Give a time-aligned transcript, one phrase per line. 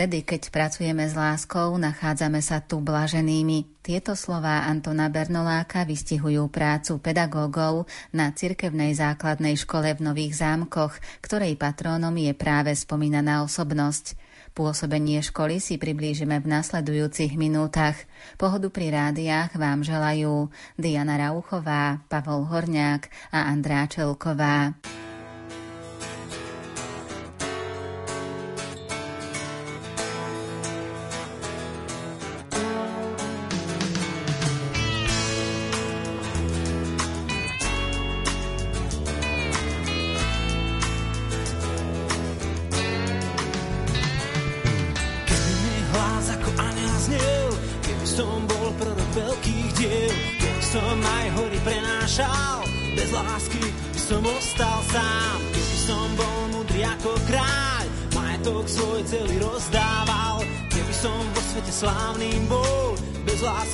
[0.00, 3.84] Vtedy, keď pracujeme s láskou, nachádzame sa tu blaženými.
[3.84, 11.60] Tieto slová Antona Bernoláka vystihujú prácu pedagógov na cirkevnej základnej škole v Nových zámkoch, ktorej
[11.60, 14.16] patrónom je práve spomínaná osobnosť.
[14.56, 18.00] Pôsobenie školy si priblížime v nasledujúcich minútach.
[18.40, 20.48] Pohodu pri rádiách vám želajú
[20.80, 24.72] Diana Rauchová, Pavol Horňák a Andrá Čelková.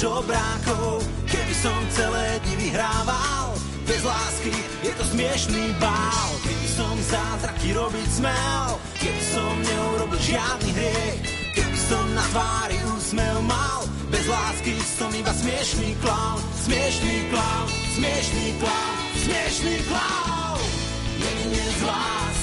[0.00, 3.52] žobrákov Keby som celé dni vyhrával.
[3.84, 6.30] Bez lásky je to smiešný bál.
[6.40, 11.20] Keby som zázraky robiť smel Keby som neurobil žiadny hriech
[11.52, 13.84] Keby som na tvári úsmev mal.
[14.08, 20.60] Bez lásky som iba smiešný klaun Smiešný klaun, smiešný klaun, smiešný klaun.
[21.20, 22.39] Jedine s láskou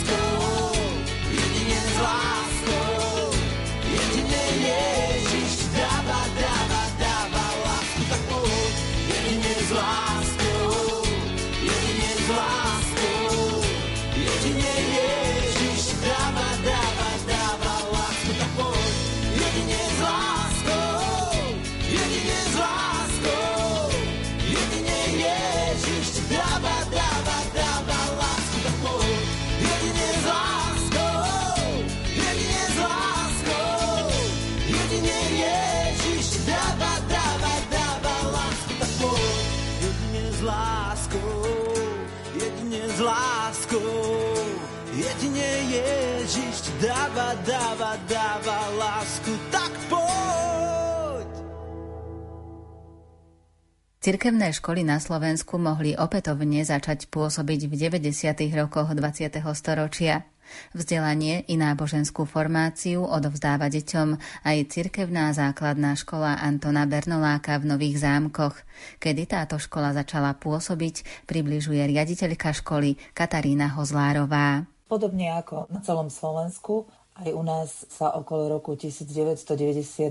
[46.82, 51.30] dáva, dáva, dáva lásku, tak poď.
[53.98, 58.40] Cirkevné školy na Slovensku mohli opätovne začať pôsobiť v 90.
[58.56, 59.42] rokoch 20.
[59.51, 60.24] storočia.
[60.72, 64.16] Vzdelanie i náboženskú formáciu odovzdáva deťom
[64.48, 68.56] aj cirkevná základná škola Antona Bernoláka v Nových zámkoch.
[69.04, 74.76] Kedy táto škola začala pôsobiť, približuje riaditeľka školy Katarína Hozlárová.
[74.88, 76.88] Podobne ako na celom Slovensku,
[77.18, 80.07] aj u nás sa okolo roku 1991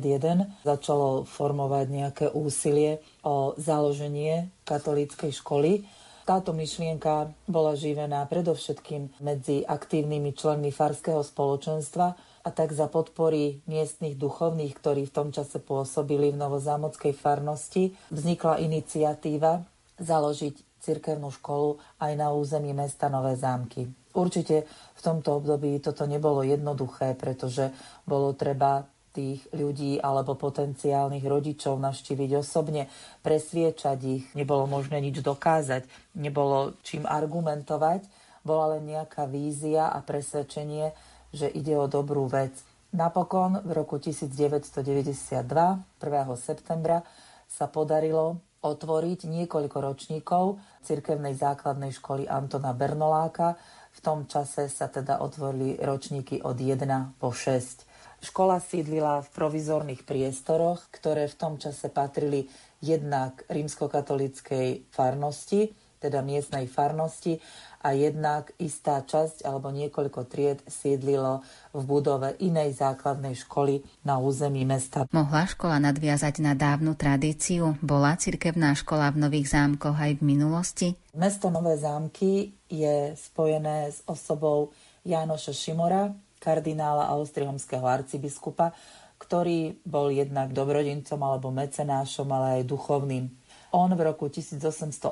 [0.66, 5.86] začalo formovať nejaké úsilie o založenie katolíckej školy.
[6.26, 12.06] Táto myšlienka bola živená predovšetkým medzi aktívnymi členmi farského spoločenstva
[12.42, 18.58] a tak za podpory miestnych duchovných, ktorí v tom čase pôsobili v Novozámockej farnosti, vznikla
[18.58, 19.62] iniciatíva
[20.02, 23.86] založiť cirkevnú školu aj na území mesta Nové zámky.
[24.16, 24.64] Určite
[24.96, 27.68] v tomto období toto nebolo jednoduché, pretože
[28.08, 32.88] bolo treba tých ľudí alebo potenciálnych rodičov navštíviť osobne,
[33.24, 35.88] presviečať ich, nebolo možné nič dokázať,
[36.20, 38.04] nebolo čím argumentovať,
[38.44, 40.92] bola len nejaká vízia a presvedčenie,
[41.32, 42.52] že ide o dobrú vec.
[42.92, 46.00] Napokon v roku 1992, 1.
[46.36, 47.04] septembra,
[47.46, 53.54] sa podarilo otvoriť niekoľko ročníkov cirkevnej základnej školy Antona Bernoláka,
[53.96, 57.88] v tom čase sa teda otvorili ročníky od 1 po 6.
[58.20, 62.48] Škola sídlila v provizorných priestoroch, ktoré v tom čase patrili
[62.84, 67.40] jednak rímskokatolíckej farnosti, teda miestnej farnosti
[67.80, 71.40] a jednak istá časť alebo niekoľko tried sídlilo
[71.72, 75.06] v budove inej základnej školy na území mesta.
[75.14, 77.78] Mohla škola nadviazať na dávnu tradíciu?
[77.80, 80.88] Bola cirkevná škola v Nových zámkoch aj v minulosti?
[81.16, 84.74] Mesto Nové zámky je spojené s osobou
[85.06, 88.74] Jánoša Šimora, kardinála austriomského arcibiskupa,
[89.16, 93.32] ktorý bol jednak dobrodincom alebo mecenášom, ale aj duchovným.
[93.72, 95.10] On v roku 1880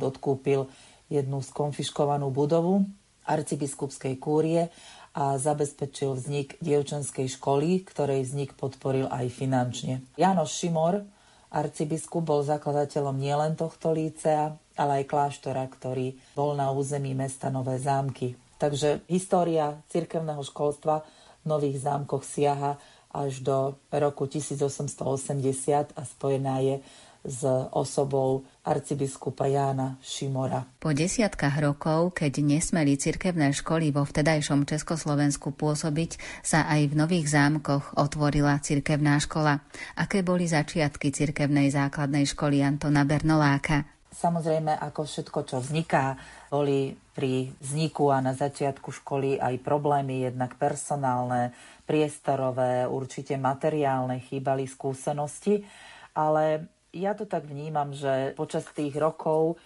[0.00, 0.70] odkúpil
[1.10, 2.86] jednu skonfiškovanú budovu
[3.24, 4.68] arcibiskupskej kúrie
[5.14, 10.04] a zabezpečil vznik dievčenskej školy, ktorej vznik podporil aj finančne.
[10.18, 11.06] Janoš Šimor,
[11.54, 17.78] arcibiskup, bol zakladateľom nielen tohto lícea, ale aj kláštora, ktorý bol na území mesta Nové
[17.78, 18.34] zámky.
[18.58, 21.02] Takže história cirkevného školstva
[21.42, 22.78] v Nových zámkoch siaha
[23.14, 26.76] až do roku 1880 a spojená je
[27.24, 27.40] s
[27.72, 30.68] osobou arcibiskupa Jána Šimora.
[30.76, 37.32] Po desiatkách rokov, keď nesmeli cirkevné školy vo vtedajšom Československu pôsobiť, sa aj v Nových
[37.32, 39.64] zámkoch otvorila cirkevná škola.
[39.96, 43.93] Aké boli začiatky cirkevnej základnej školy Antona Bernoláka?
[44.14, 46.14] Samozrejme, ako všetko, čo vzniká,
[46.46, 51.50] boli pri vzniku a na začiatku školy aj problémy, jednak personálne,
[51.82, 55.66] priestorové, určite materiálne, chýbali skúsenosti,
[56.14, 59.58] ale ja to tak vnímam, že počas tých rokov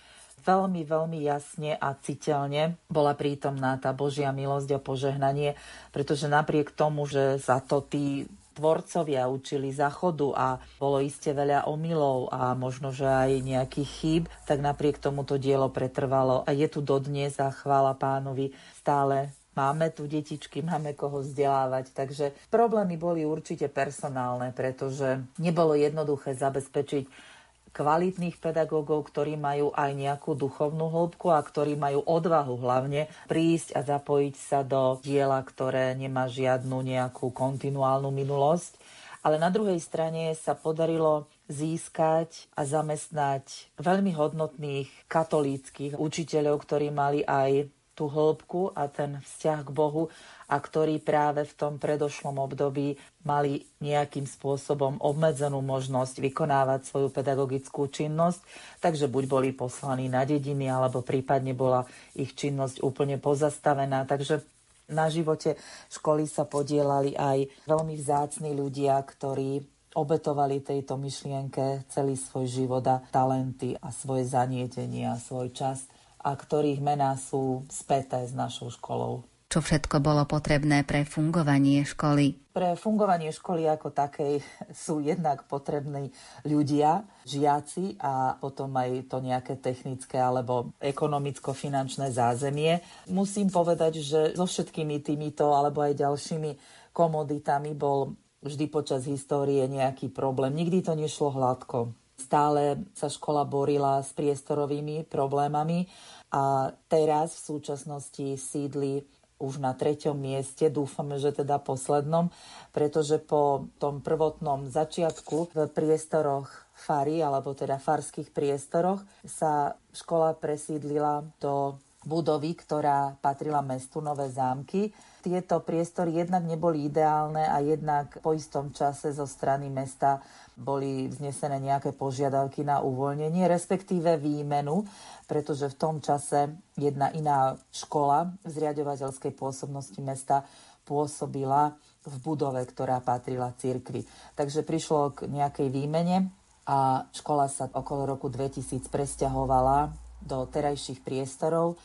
[0.48, 5.60] veľmi, veľmi jasne a citeľne bola prítomná tá Božia milosť a požehnanie,
[5.92, 8.24] pretože napriek tomu, že za to tí
[8.58, 10.46] tvorcovia učili záchodu a
[10.82, 15.70] bolo iste veľa omylov a možno, že aj nejakých chýb, tak napriek tomu to dielo
[15.70, 21.90] pretrvalo a je tu dodnes a chvála pánovi stále máme tu detičky, máme koho vzdelávať.
[21.90, 27.34] Takže problémy boli určite personálne, pretože nebolo jednoduché zabezpečiť
[27.78, 33.86] kvalitných pedagógov, ktorí majú aj nejakú duchovnú hĺbku a ktorí majú odvahu hlavne prísť a
[33.86, 38.74] zapojiť sa do diela, ktoré nemá žiadnu nejakú kontinuálnu minulosť.
[39.22, 47.22] Ale na druhej strane sa podarilo získať a zamestnať veľmi hodnotných katolíckých učiteľov, ktorí mali
[47.22, 50.06] aj tú hĺbku a ten vzťah k Bohu
[50.48, 52.96] a ktorí práve v tom predošlom období
[53.28, 58.40] mali nejakým spôsobom obmedzenú možnosť vykonávať svoju pedagogickú činnosť,
[58.80, 61.84] takže buď boli poslaní na dediny, alebo prípadne bola
[62.16, 64.08] ich činnosť úplne pozastavená.
[64.08, 64.40] Takže
[64.88, 65.60] na živote
[65.92, 69.60] školy sa podielali aj veľmi vzácni ľudia, ktorí
[69.92, 75.84] obetovali tejto myšlienke celý svoj život a talenty a svoje zanietenie a svoj čas
[76.24, 79.24] a ktorých mená sú späté s našou školou.
[79.48, 82.52] Čo všetko bolo potrebné pre fungovanie školy?
[82.52, 84.44] Pre fungovanie školy ako takej
[84.76, 86.12] sú jednak potrební
[86.44, 92.84] ľudia, žiaci a potom aj to nejaké technické alebo ekonomicko-finančné zázemie.
[93.08, 96.50] Musím povedať, že so všetkými týmito alebo aj ďalšími
[96.92, 100.52] komoditami bol vždy počas histórie nejaký problém.
[100.60, 101.96] Nikdy to nešlo hladko.
[102.20, 105.88] Stále sa škola borila s priestorovými problémami
[106.28, 112.30] a teraz v súčasnosti sídli už na treťom mieste, dúfame, že teda poslednom,
[112.74, 121.26] pretože po tom prvotnom začiatku v priestoroch fary, alebo teda farských priestoroch, sa škola presídlila
[121.42, 124.88] do budovy, ktorá patrila mestu Nové zámky.
[125.20, 130.24] Tieto priestory jednak neboli ideálne a jednak po istom čase zo strany mesta
[130.56, 134.88] boli vznesené nejaké požiadavky na uvoľnenie, respektíve výmenu,
[135.28, 140.48] pretože v tom čase jedna iná škola v zriadovateľskej pôsobnosti mesta
[140.88, 141.76] pôsobila
[142.08, 144.08] v budove, ktorá patrila cirkvi.
[144.32, 146.32] Takže prišlo k nejakej výmene
[146.64, 149.92] a škola sa okolo roku 2000 presťahovala
[150.24, 151.78] do terajších priestorov,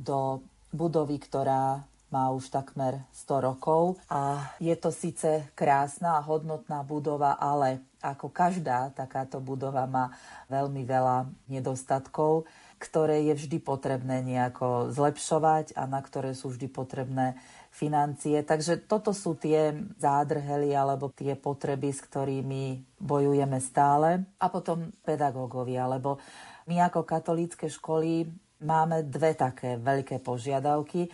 [0.00, 0.40] do
[0.72, 7.38] budovy, ktorá má už takmer 100 rokov a je to síce krásna a hodnotná budova,
[7.38, 10.10] ale ako každá takáto budova má
[10.50, 12.50] veľmi veľa nedostatkov,
[12.82, 17.38] ktoré je vždy potrebné nejako zlepšovať a na ktoré sú vždy potrebné
[17.70, 18.42] financie.
[18.42, 24.26] Takže toto sú tie zádrhely alebo tie potreby, s ktorými bojujeme stále.
[24.40, 26.18] A potom pedagógovia, lebo
[26.66, 28.26] my ako katolícke školy
[28.64, 31.08] máme dve také veľké požiadavky.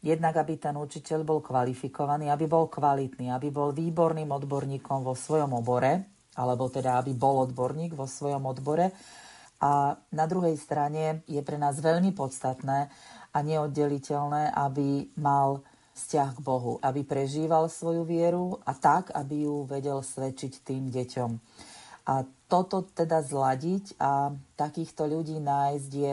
[0.00, 5.52] Jednak, aby ten učiteľ bol kvalifikovaný, aby bol kvalitný, aby bol výborným odborníkom vo svojom
[5.52, 8.96] obore, alebo teda aby bol odborník vo svojom odbore.
[9.60, 12.88] A na druhej strane je pre nás veľmi podstatné
[13.30, 15.60] a neoddeliteľné, aby mal
[15.92, 21.30] vzťah k Bohu, aby prežíval svoju vieru a tak, aby ju vedel svedčiť tým deťom.
[22.08, 26.12] A toto teda zladiť a takýchto ľudí nájsť je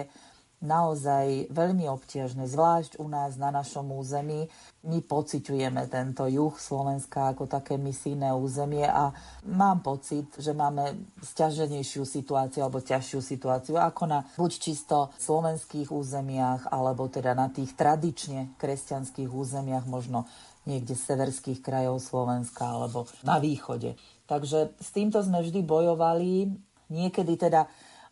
[0.58, 4.50] naozaj veľmi obťažné, zvlášť u nás na našom území.
[4.88, 9.14] My pociťujeme tento juh Slovenska ako také misijné územie a
[9.46, 16.74] mám pocit, že máme stiaženejšiu situáciu alebo ťažšiu situáciu ako na buď čisto slovenských územiach
[16.74, 20.26] alebo teda na tých tradične kresťanských územiach, možno
[20.66, 23.94] niekde z severských krajov Slovenska alebo na východe.
[24.28, 26.52] Takže s týmto sme vždy bojovali.
[26.88, 27.68] Niekedy teda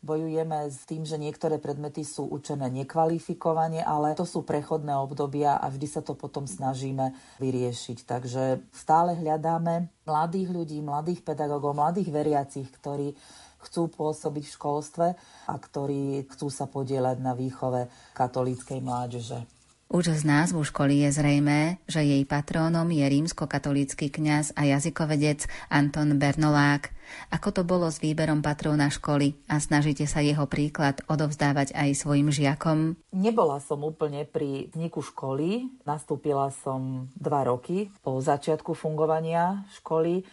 [0.05, 5.65] Bojujeme s tým, že niektoré predmety sú učené nekvalifikovane, ale to sú prechodné obdobia a
[5.65, 7.09] vždy sa to potom snažíme
[7.41, 8.05] vyriešiť.
[8.05, 13.17] Takže stále hľadáme mladých ľudí, mladých pedagógov, mladých veriacich, ktorí
[13.65, 15.07] chcú pôsobiť v školstve
[15.49, 19.41] a ktorí chcú sa podielať na výchove katolíckej mládeže.
[19.85, 26.17] Už z názvu školy je zrejmé, že jej patrónom je rímsko-katolícky kňaz a jazykovedec Anton
[26.17, 26.93] Bernolák.
[27.33, 32.29] Ako to bolo s výberom patróna školy a snažíte sa jeho príklad odovzdávať aj svojim
[32.29, 32.99] žiakom?
[33.13, 35.69] Nebola som úplne pri vzniku školy.
[35.87, 40.25] Nastúpila som dva roky po začiatku fungovania školy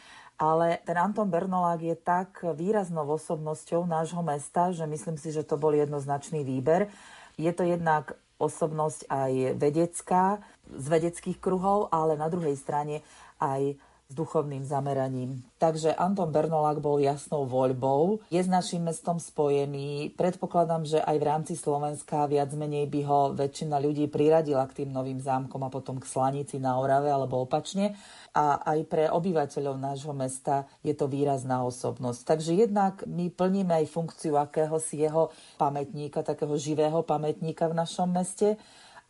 [0.42, 5.54] ale ten Anton Bernolák je tak výraznou osobnosťou nášho mesta, že myslím si, že to
[5.54, 6.90] bol jednoznačný výber.
[7.38, 13.06] Je to jednak osobnosť aj vedecká, z vedeckých kruhov, ale na druhej strane
[13.38, 13.78] aj
[14.12, 15.40] s duchovným zameraním.
[15.56, 18.20] Takže Anton Bernolák bol jasnou voľbou.
[18.28, 20.12] Je s našim mestom spojený.
[20.20, 24.92] Predpokladám, že aj v rámci Slovenska viac menej by ho väčšina ľudí priradila k tým
[24.92, 27.96] novým zámkom a potom k Slanici na Orave alebo opačne.
[28.36, 32.20] A aj pre obyvateľov nášho mesta je to výrazná osobnosť.
[32.28, 38.60] Takže jednak my plníme aj funkciu akéhosi jeho pamätníka, takého živého pamätníka v našom meste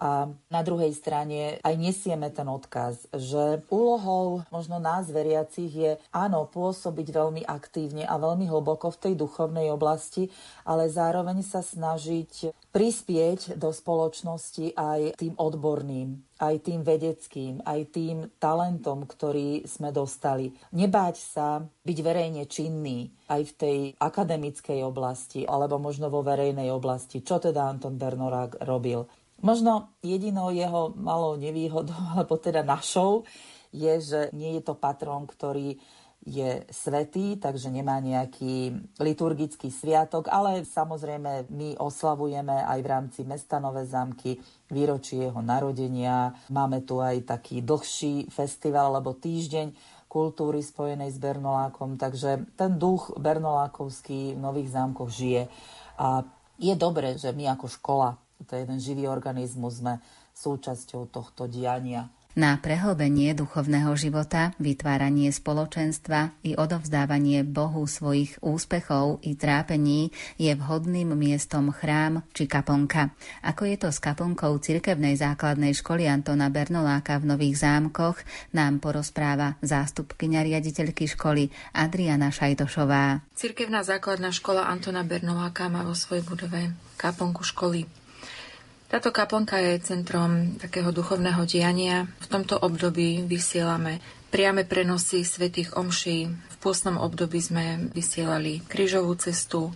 [0.03, 6.51] a na druhej strane aj nesieme ten odkaz, že úlohou možno nás veriacich je áno,
[6.51, 10.27] pôsobiť veľmi aktívne a veľmi hlboko v tej duchovnej oblasti,
[10.67, 18.27] ale zároveň sa snažiť prispieť do spoločnosti aj tým odborným, aj tým vedeckým, aj tým
[18.43, 20.51] talentom, ktorý sme dostali.
[20.75, 27.23] Nebáť sa byť verejne činný aj v tej akademickej oblasti, alebo možno vo verejnej oblasti,
[27.23, 29.07] čo teda Anton Bernorák robil.
[29.43, 33.27] Možno jedinou jeho malou nevýhodou, alebo teda našou,
[33.73, 35.81] je, že nie je to patrón, ktorý
[36.23, 38.71] je svetý, takže nemá nejaký
[39.03, 44.39] liturgický sviatok, ale samozrejme my oslavujeme aj v rámci mesta Nové zámky
[44.71, 46.31] výročie jeho narodenia.
[46.55, 49.75] Máme tu aj taký dlhší festival, alebo týždeň
[50.07, 55.51] kultúry spojenej s Bernolákom, takže ten duch bernolákovský v Nových zámkoch žije.
[55.99, 56.23] A
[56.55, 59.99] je dobré, že my ako škola to je jeden živý organizmus, sme
[60.37, 62.09] súčasťou tohto diania.
[62.33, 70.09] Na prehlbenie duchovného života, vytváranie spoločenstva i odovzdávanie Bohu svojich úspechov i trápení
[70.41, 73.13] je vhodným miestom chrám či kaponka.
[73.45, 78.25] Ako je to s kaponkou cirkevnej základnej školy Antona Bernoláka v Nových zámkoch,
[78.57, 83.29] nám porozpráva zástupkynia riaditeľky školy Adriana Šajtošová.
[83.37, 87.85] Cirkevná základná škola Antona Bernoláka má vo svojej budove kaponku školy
[88.93, 92.05] táto kaplnka je centrom takého duchovného diania.
[92.21, 96.29] V tomto období vysielame priame prenosy svätých omší.
[96.29, 99.73] V pôstnom období sme vysielali krížovú cestu.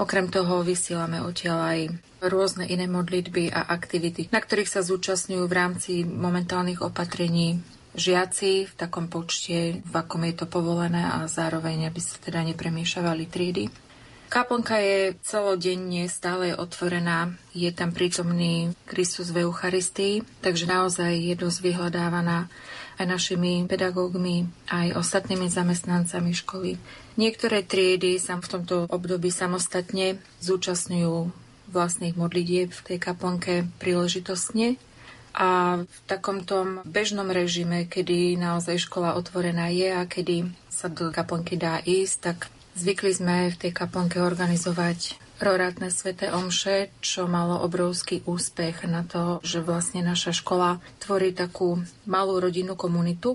[0.00, 1.80] Okrem toho vysielame odtiaľ aj
[2.24, 7.60] rôzne iné modlitby a aktivity, na ktorých sa zúčastňujú v rámci momentálnych opatrení
[7.94, 13.24] žiaci v takom počte, v akom je to povolené a zároveň, aby sa teda nepremiešavali
[13.28, 13.70] trídy.
[14.34, 21.62] Kaplnka je celodenne stále otvorená, je tam prítomný Kristus v Eucharistii, takže naozaj je dosť
[21.62, 22.50] vyhľadávaná
[22.98, 26.82] aj našimi pedagógmi, aj ostatnými zamestnancami školy.
[27.14, 31.30] Niektoré triedy sa v tomto období samostatne zúčastňujú
[31.70, 34.82] vlastných modlitieb v tej kaplnke príležitostne
[35.34, 41.10] A v takom tom bežnom režime, kedy naozaj škola otvorená je a kedy sa do
[41.10, 42.38] kaplnky dá ísť, tak
[42.74, 49.42] zvykli sme v tej kaplnke organizovať rorátne sveté omše, čo malo obrovský úspech na to,
[49.42, 53.34] že vlastne naša škola tvorí takú malú rodinnú komunitu,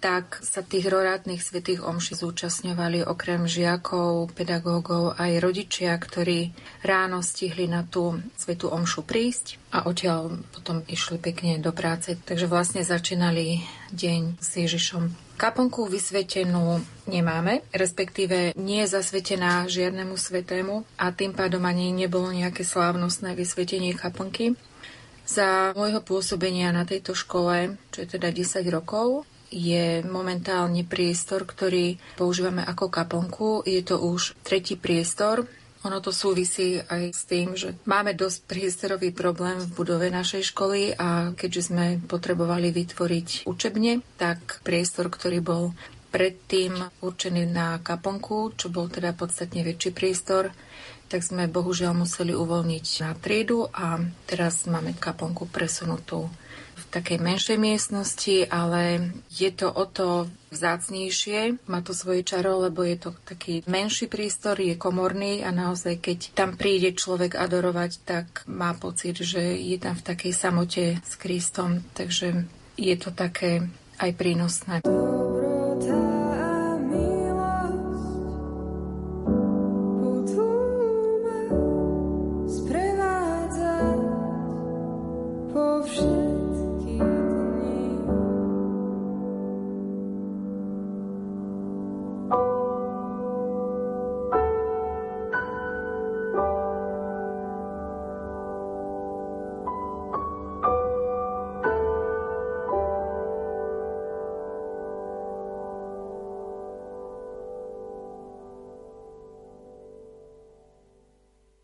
[0.00, 7.68] tak sa tých rorátnych svetých omší zúčastňovali okrem žiakov, pedagógov aj rodičia, ktorí ráno stihli
[7.68, 12.16] na tú svetú omšu prísť a odtiaľ potom išli pekne do práce.
[12.16, 13.60] Takže vlastne začínali
[13.92, 15.29] deň s Ježišom.
[15.40, 22.60] Kaponku vysvetenú nemáme, respektíve nie je zasvetená žiadnemu svetému a tým pádom ani nebolo nejaké
[22.60, 24.52] slávnostné vysvetenie kaponky.
[25.24, 31.96] Za môjho pôsobenia na tejto škole, čo je teda 10 rokov, je momentálne priestor, ktorý
[32.20, 33.64] používame ako kaplnku.
[33.64, 35.48] Je to už tretí priestor.
[35.80, 40.92] Ono to súvisí aj s tým, že máme dosť priestorový problém v budove našej školy
[40.92, 45.72] a keďže sme potrebovali vytvoriť učebne, tak priestor, ktorý bol
[46.12, 50.52] predtým určený na kaponku, čo bol teda podstatne väčší priestor,
[51.08, 56.28] tak sme bohužiaľ museli uvoľniť na triedu a teraz máme kaponku presunutú
[56.90, 62.98] takej menšej miestnosti, ale je to o to vzácnejšie, má to svoje čaro, lebo je
[62.98, 68.74] to taký menší prístor, je komorný a naozaj, keď tam príde človek adorovať, tak má
[68.74, 72.44] pocit, že je tam v takej samote s Kristom, takže
[72.74, 73.70] je to také
[74.02, 74.82] aj prínosné.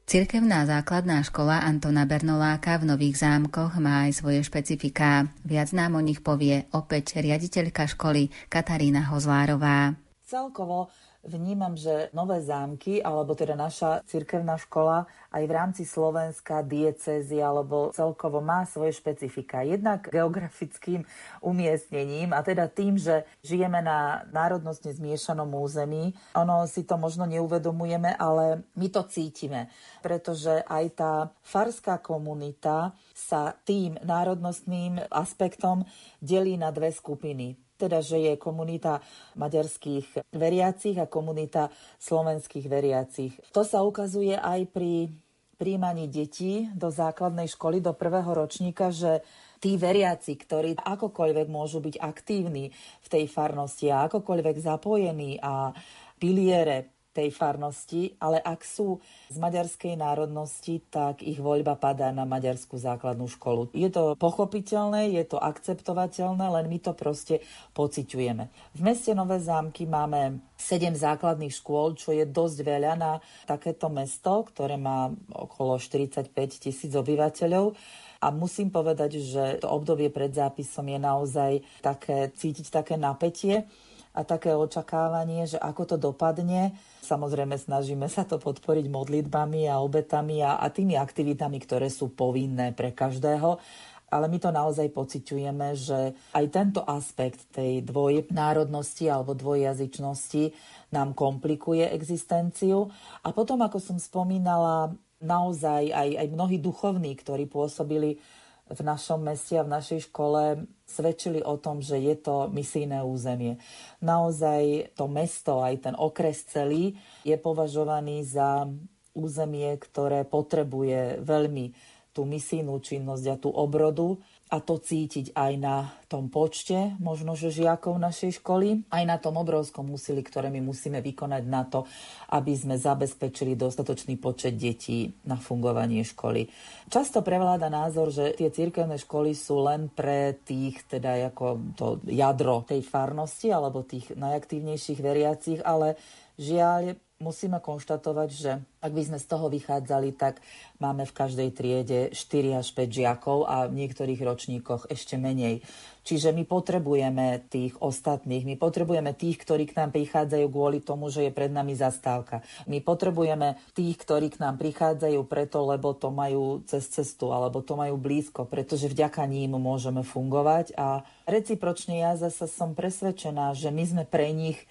[0.06, 5.34] Cirkevná základná škola Antona Bernoláka v Nových zámkoch má aj svoje špecifiká.
[5.42, 9.98] Viac nám o nich povie opäť riaditeľka školy Katarína Hozlárová.
[10.22, 10.94] Celkovo
[11.26, 17.90] Vnímam, že nové zámky, alebo teda naša cirkevná škola aj v rámci Slovenska, diecézy alebo
[17.90, 19.66] celkovo má svoje špecifika.
[19.66, 21.02] Jednak geografickým
[21.42, 26.14] umiestnením a teda tým, že žijeme na národnostne zmiešanom území.
[26.38, 29.66] Ono si to možno neuvedomujeme, ale my to cítime,
[30.06, 31.12] pretože aj tá
[31.42, 35.82] farská komunita sa tým národnostným aspektom
[36.22, 39.04] delí na dve skupiny teda, že je komunita
[39.36, 41.68] maďarských veriacich a komunita
[42.00, 43.32] slovenských veriacich.
[43.52, 45.12] To sa ukazuje aj pri
[45.56, 49.24] príjmaní detí do základnej školy, do prvého ročníka, že
[49.60, 55.72] tí veriaci, ktorí akokoľvek môžu byť aktívni v tej farnosti a akokoľvek zapojení a
[56.20, 59.00] piliere tej farnosti, ale ak sú
[59.32, 63.72] z maďarskej národnosti, tak ich voľba padá na maďarskú základnú školu.
[63.72, 67.40] Je to pochopiteľné, je to akceptovateľné, len my to proste
[67.72, 68.44] pociťujeme.
[68.76, 73.16] V meste Nové zámky máme 7 základných škôl, čo je dosť veľa na
[73.48, 76.28] takéto mesto, ktoré má okolo 45
[76.60, 77.72] tisíc obyvateľov.
[78.16, 81.52] A musím povedať, že to obdobie pred zápisom je naozaj
[81.84, 83.68] také, cítiť také napätie
[84.16, 86.72] a také očakávanie, že ako to dopadne.
[87.04, 92.72] Samozrejme snažíme sa to podporiť modlitbami a obetami a, a tými aktivitami, ktoré sú povinné
[92.72, 93.60] pre každého.
[94.06, 100.54] Ale my to naozaj pociťujeme, že aj tento aspekt tej dvojnárodnosti alebo dvojjazyčnosti
[100.94, 102.86] nám komplikuje existenciu.
[103.26, 108.20] A potom, ako som spomínala, naozaj aj, aj mnohí duchovní, ktorí pôsobili
[108.66, 113.62] v našom meste a v našej škole svedčili o tom, že je to misijné územie.
[114.02, 118.66] Naozaj to mesto, aj ten okres celý je považovaný za
[119.14, 121.72] územie, ktoré potrebuje veľmi
[122.10, 127.50] tú misijnú činnosť a tú obrodu a to cítiť aj na tom počte možno, že
[127.50, 131.82] žiakov našej školy, aj na tom obrovskom úsilí, ktoré my musíme vykonať na to,
[132.30, 136.46] aby sme zabezpečili dostatočný počet detí na fungovanie školy.
[136.86, 142.62] Často prevláda názor, že tie cirkevné školy sú len pre tých, teda ako to jadro
[142.62, 145.98] tej farnosti alebo tých najaktívnejších veriacich, ale
[146.36, 150.44] Žiaľ, musíme konštatovať, že ak by sme z toho vychádzali, tak
[150.76, 155.64] máme v každej triede 4 až 5 žiakov a v niektorých ročníkoch ešte menej.
[156.06, 161.26] Čiže my potrebujeme tých ostatných, my potrebujeme tých, ktorí k nám prichádzajú kvôli tomu, že
[161.26, 162.46] je pred nami zastávka.
[162.70, 167.74] My potrebujeme tých, ktorí k nám prichádzajú preto, lebo to majú cez cestu alebo to
[167.74, 173.82] majú blízko, pretože vďaka ním môžeme fungovať a recipročne ja zase som presvedčená, že my
[173.82, 174.62] sme pre nich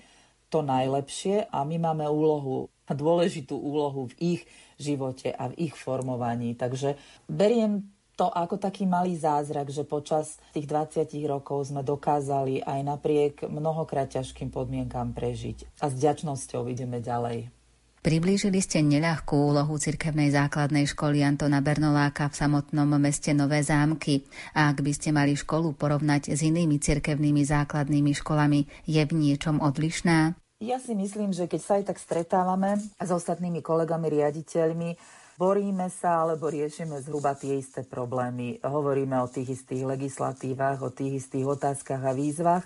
[0.49, 4.41] to najlepšie a my máme úlohu, dôležitú úlohu v ich
[4.77, 6.53] živote a v ich formovaní.
[6.53, 12.79] Takže beriem to ako taký malý zázrak, že počas tých 20 rokov sme dokázali aj
[12.83, 15.83] napriek mnohokrát ťažkým podmienkám prežiť.
[15.83, 17.51] A s ďačnosťou ideme ďalej.
[18.05, 24.29] Priblížili ste neľahkú úlohu cirkevnej základnej školy Antona Bernoláka v samotnom meste Nové zámky.
[24.53, 29.57] A ak by ste mali školu porovnať s inými cirkevnými základnými školami, je v niečom
[29.57, 30.37] odlišná?
[30.61, 34.89] Ja si myslím, že keď sa aj tak stretávame s ostatnými kolegami, riaditeľmi,
[35.35, 38.63] Boríme sa alebo riešime zhruba tie isté problémy.
[38.63, 42.63] Hovoríme o tých istých legislatívach, o tých istých otázkach a výzvach.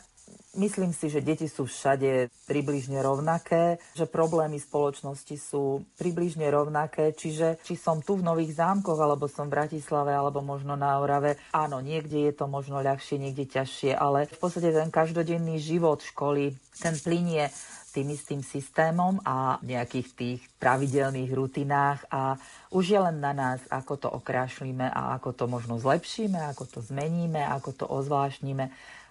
[0.60, 7.64] Myslím si, že deti sú všade približne rovnaké, že problémy spoločnosti sú približne rovnaké, čiže
[7.64, 11.80] či som tu v Nových zámkoch, alebo som v Bratislave, alebo možno na Orave, áno,
[11.80, 17.00] niekde je to možno ľahšie, niekde ťažšie, ale v podstate ten každodenný život školy, ten
[17.00, 17.48] plinie
[17.90, 22.38] tým istým systémom a nejakých tých pravidelných rutinách a
[22.70, 26.80] už je len na nás, ako to okrášlíme a ako to možno zlepšíme, ako to
[26.86, 28.70] zmeníme, ako to ozvláštnime,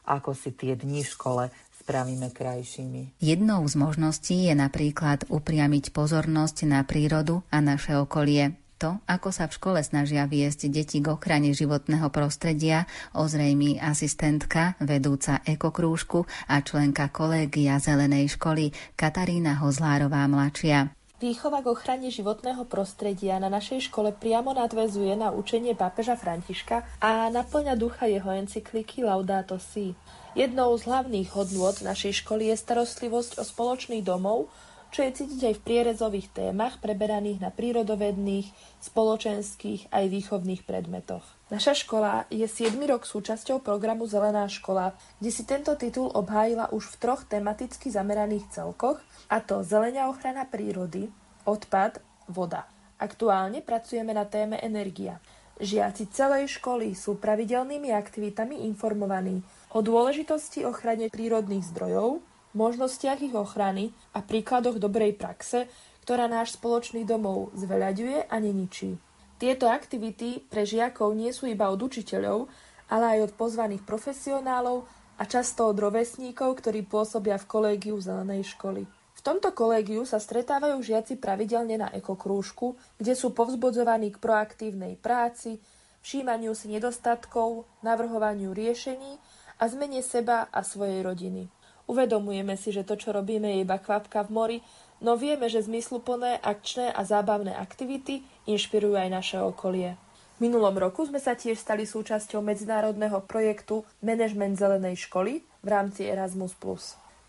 [0.09, 1.45] ako si tie dni v škole
[1.85, 3.21] spravíme krajšími.
[3.21, 8.57] Jednou z možností je napríklad upriamiť pozornosť na prírodu a naše okolie.
[8.79, 15.43] To, ako sa v škole snažia viesť deti k ochrane životného prostredia, ozrejmí asistentka, vedúca
[15.43, 20.98] ekokrúžku a členka kolégia Zelenej školy Katarína Hozlárová mladšia.
[21.19, 27.27] Výchova k ochrane životného prostredia na našej škole priamo nadvezuje na učenie pápeža Františka a
[27.27, 29.99] naplňa ducha jeho encykliky Laudato Si.
[30.39, 34.47] Jednou z hlavných hodnôt našej školy je starostlivosť o spoločný domov,
[34.95, 38.47] čo je cítiť aj v prierezových témach preberaných na prírodovedných,
[38.79, 41.27] spoločenských aj výchovných predmetoch.
[41.51, 46.95] Naša škola je 7 rok súčasťou programu Zelená škola, kde si tento titul obhájila už
[46.95, 51.13] v troch tematicky zameraných celkoch, a to zelenia ochrana prírody,
[51.45, 52.65] odpad, voda.
[52.99, 55.21] Aktuálne pracujeme na téme energia.
[55.59, 59.43] Žiaci celej školy sú pravidelnými aktivitami informovaní
[59.75, 62.25] o dôležitosti ochrane prírodných zdrojov,
[62.57, 65.69] možnostiach ich ochrany a príkladoch dobrej praxe,
[66.03, 68.97] ktorá náš spoločný domov zveľaďuje a neničí.
[69.39, 72.51] Tieto aktivity pre žiakov nie sú iba od učiteľov,
[72.91, 74.89] ale aj od pozvaných profesionálov
[75.19, 78.98] a často od rovesníkov, ktorí pôsobia v kolégiu zelenej školy.
[79.19, 85.59] V tomto kolégiu sa stretávajú žiaci pravidelne na ekokrúžku, kde sú povzbudzovaní k proaktívnej práci,
[86.07, 89.19] všímaniu si nedostatkov, navrhovaniu riešení
[89.59, 91.51] a zmene seba a svojej rodiny.
[91.91, 94.59] Uvedomujeme si, že to, čo robíme, je iba kvapka v mori,
[95.03, 99.99] no vieme, že zmysluplné, akčné a zábavné aktivity inšpirujú aj naše okolie.
[100.39, 106.07] V minulom roku sme sa tiež stali súčasťou medzinárodného projektu Management zelenej školy v rámci
[106.07, 106.55] Erasmus+.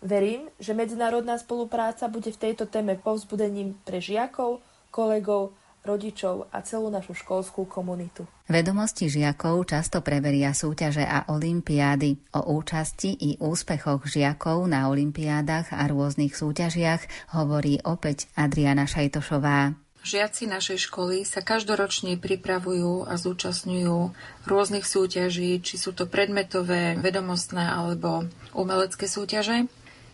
[0.00, 5.52] Verím, že medzinárodná spolupráca bude v tejto téme povzbudením pre žiakov, kolegov
[5.84, 8.28] rodičov a celú našu školskú komunitu.
[8.48, 12.36] Vedomosti žiakov často preveria súťaže a olimpiády.
[12.36, 19.72] O účasti i úspechoch žiakov na olimpiádach a rôznych súťažiach hovorí opäť Adriana Šajtošová.
[20.00, 24.16] Žiaci našej školy sa každoročne pripravujú a zúčastňujú
[24.48, 28.24] rôznych súťaží, či sú to predmetové, vedomostné alebo
[28.56, 29.68] umelecké súťaže.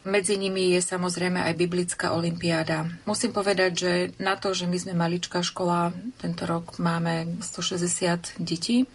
[0.07, 2.87] Medzi nimi je samozrejme aj Biblická olimpiáda.
[3.11, 3.93] Musím povedať, že
[4.23, 5.91] na to, že my sme maličká škola,
[6.23, 8.87] tento rok máme 160 detí,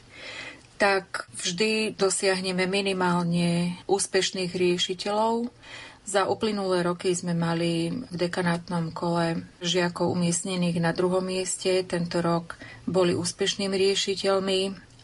[0.80, 5.52] tak vždy dosiahneme minimálne úspešných riešiteľov.
[6.02, 11.86] Za uplynulé roky sme mali v dekanátnom kole žiakov umiestnených na druhom mieste.
[11.86, 12.58] Tento rok
[12.90, 14.60] boli úspešnými riešiteľmi.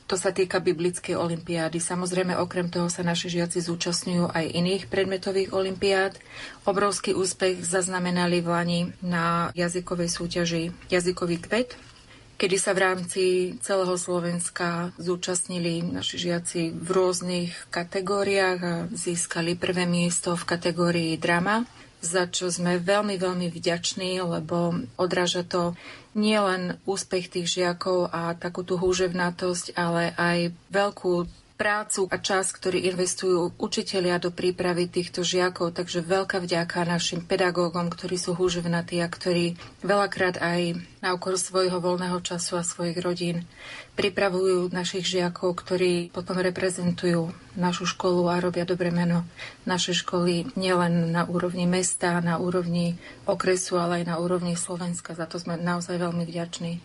[0.08, 1.84] To sa týka biblickej olimpiády.
[1.84, 6.16] Samozrejme, okrem toho sa naši žiaci zúčastňujú aj iných predmetových olimpiád.
[6.64, 11.76] Obrovský úspech zaznamenali v Lani na jazykovej súťaži Jazykový kvet,
[12.40, 13.24] kedy sa v rámci
[13.60, 21.68] celého Slovenska zúčastnili naši žiaci v rôznych kategóriách a získali prvé miesto v kategórii drama
[22.08, 25.76] za čo sme veľmi, veľmi vďační, lebo odráža to
[26.16, 32.86] nielen úspech tých žiakov a takú tú húževnatosť, ale aj veľkú prácu a čas, ktorý
[32.94, 35.74] investujú učitelia do prípravy týchto žiakov.
[35.74, 41.82] Takže veľká vďaka našim pedagógom, ktorí sú húževnatí a ktorí veľakrát aj na úkor svojho
[41.82, 43.50] voľného času a svojich rodín
[43.98, 49.26] pripravujú našich žiakov, ktorí potom reprezentujú našu školu a robia dobre meno
[49.66, 55.18] našej školy nielen na úrovni mesta, na úrovni okresu, ale aj na úrovni Slovenska.
[55.18, 56.78] Za to sme naozaj veľmi vďační.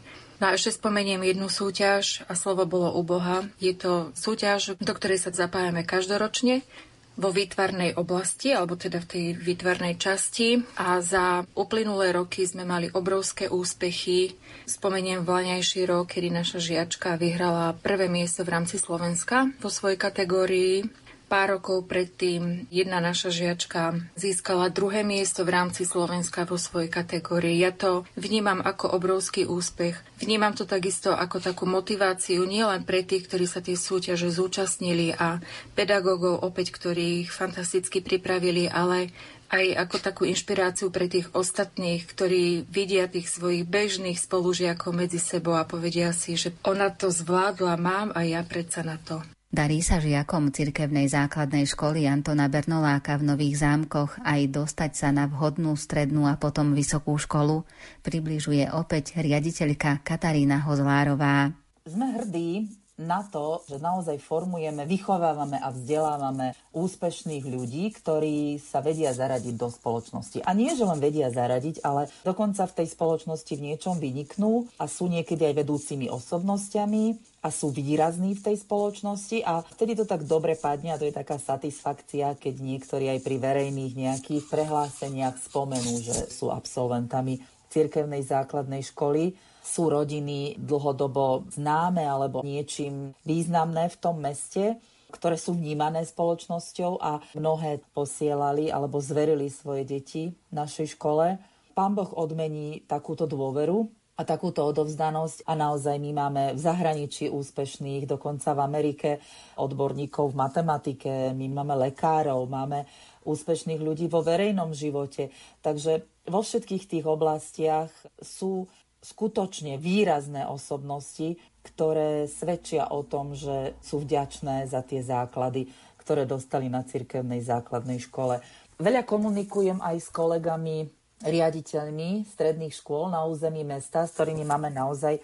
[0.42, 3.46] No a ešte spomeniem jednu súťaž a slovo bolo u Boha.
[3.62, 6.66] Je to súťaž, do ktorej sa zapájame každoročne
[7.14, 12.90] vo výtvarnej oblasti, alebo teda v tej výtvarnej časti a za uplynulé roky sme mali
[12.90, 14.35] obrovské úspechy.
[14.66, 20.83] Spomeniem vlaňajší rok, kedy naša žiačka vyhrala prvé miesto v rámci Slovenska vo svojej kategórii
[21.32, 27.56] Pár rokov predtým jedna naša žiačka získala druhé miesto v rámci Slovenska vo svojej kategórii.
[27.56, 29.96] Ja to vnímam ako obrovský úspech.
[30.20, 35.40] Vnímam to takisto ako takú motiváciu nielen pre tých, ktorí sa tie súťaže zúčastnili a
[35.72, 39.08] pedagógov opäť, ktorí ich fantasticky pripravili, ale
[39.48, 45.56] aj ako takú inšpiráciu pre tých ostatných, ktorí vidia tých svojich bežných spolužiakov medzi sebou
[45.56, 49.24] a povedia si, že ona to zvládla, mám a ja predsa na to.
[49.52, 55.28] Darí sa žiakom cirkevnej základnej školy Antona Bernoláka v Nových zámkoch aj dostať sa na
[55.28, 57.68] vhodnú strednú a potom vysokú školu,
[58.00, 61.52] približuje opäť riaditeľka Katarína Hozlárová.
[61.84, 69.16] Sme hrdí na to, že naozaj formujeme, vychovávame a vzdelávame úspešných ľudí, ktorí sa vedia
[69.16, 70.44] zaradiť do spoločnosti.
[70.44, 74.85] A nie, že len vedia zaradiť, ale dokonca v tej spoločnosti v niečom vyniknú a
[74.85, 77.05] sú niekedy aj vedúcimi osobnosťami
[77.42, 81.16] a sú výrazní v tej spoločnosti a vtedy to tak dobre padne a to je
[81.16, 87.40] taká satisfakcia, keď niektorí aj pri verejných nejakých prehláseniach spomenú, že sú absolventami
[87.72, 94.83] cirkevnej základnej školy sú rodiny dlhodobo známe alebo niečím významné v tom meste,
[95.14, 101.38] ktoré sú vnímané spoločnosťou a mnohé posielali alebo zverili svoje deti našej škole.
[101.72, 108.05] Pán Boh odmení takúto dôveru a takúto odovzdanosť a naozaj my máme v zahraničí úspešných,
[108.05, 109.11] dokonca v Amerike
[109.57, 112.85] odborníkov v matematike, my máme lekárov, máme
[113.25, 115.33] úspešných ľudí vo verejnom živote.
[115.64, 118.68] Takže vo všetkých tých oblastiach sú
[119.02, 121.36] skutočne výrazné osobnosti,
[121.66, 125.66] ktoré svedčia o tom, že sú vďačné za tie základy,
[125.98, 128.38] ktoré dostali na cirkevnej základnej škole.
[128.78, 130.90] Veľa komunikujem aj s kolegami,
[131.22, 135.22] riaditeľmi stredných škôl na území mesta, s ktorými máme naozaj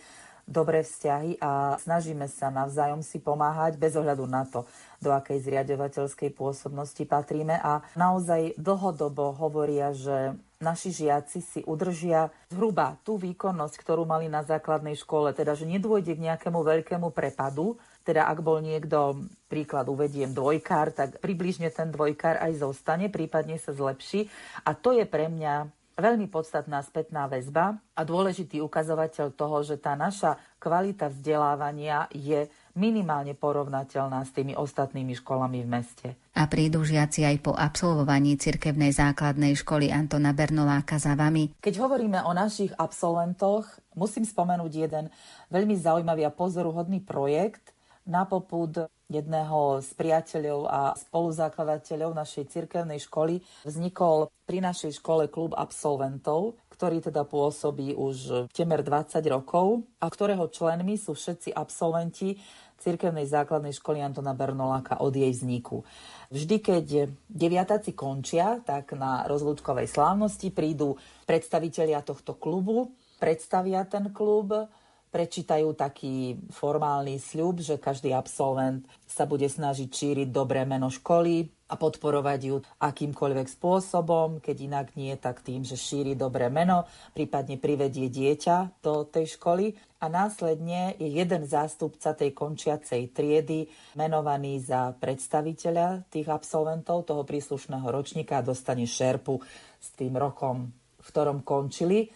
[0.48, 4.64] dobré vzťahy a snažíme sa navzájom si pomáhať bez ohľadu na to,
[4.98, 7.61] do akej zriadovateľskej pôsobnosti patríme.
[7.61, 14.42] A naozaj dlhodobo hovoria, že naši žiaci si udržia zhruba tú výkonnosť, ktorú mali na
[14.42, 20.32] základnej škole, teda že nedôjde k nejakému veľkému prepadu, teda ak bol niekto, príklad uvediem,
[20.34, 24.26] dvojkár, tak približne ten dvojkár aj zostane, prípadne sa zlepší.
[24.64, 29.98] A to je pre mňa veľmi podstatná spätná väzba a dôležitý ukazovateľ toho, že tá
[29.98, 32.46] naša kvalita vzdelávania je
[32.78, 36.08] minimálne porovnateľná s tými ostatnými školami v meste.
[36.38, 41.58] A prídu žiaci aj po absolvovaní cirkevnej základnej školy Antona Bernoláka za vami?
[41.58, 43.66] Keď hovoríme o našich absolventoch,
[43.98, 45.11] musím spomenúť jeden
[45.50, 47.74] veľmi zaujímavý a pozoruhodný projekt
[48.06, 55.56] na popud jedného z priateľov a spoluzakladateľov našej cirkevnej školy vznikol pri našej škole klub
[55.56, 62.36] absolventov, ktorý teda pôsobí už temer 20 rokov a ktorého členmi sú všetci absolventi
[62.78, 65.82] cirkevnej základnej školy Antona Bernoláka od jej vzniku.
[66.30, 66.86] Vždy, keď
[67.26, 70.94] deviatáci končia, tak na rozlúčkovej slávnosti prídu
[71.26, 74.70] predstavitelia tohto klubu, predstavia ten klub,
[75.08, 81.74] prečítajú taký formálny sľub, že každý absolvent sa bude snažiť šíriť dobré meno školy a
[81.76, 88.08] podporovať ju akýmkoľvek spôsobom, keď inak nie, tak tým, že šíri dobré meno, prípadne privedie
[88.08, 93.68] dieťa do tej školy a následne je jeden zástupca tej končiacej triedy
[94.00, 99.36] menovaný za predstaviteľa tých absolventov toho príslušného ročníka a dostane šerpu
[99.76, 102.08] s tým rokom, v ktorom končili.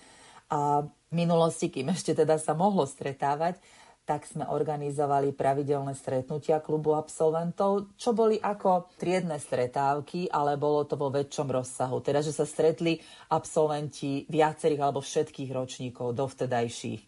[0.48, 0.80] A
[1.14, 3.60] minulosti, kým ešte teda sa mohlo stretávať,
[4.02, 10.98] tak sme organizovali pravidelné stretnutia klubu absolventov, čo boli ako triedne stretávky, ale bolo to
[10.98, 12.02] vo väčšom rozsahu.
[12.02, 12.98] Teda, že sa stretli
[13.30, 17.02] absolventi viacerých alebo všetkých ročníkov dovtedajších.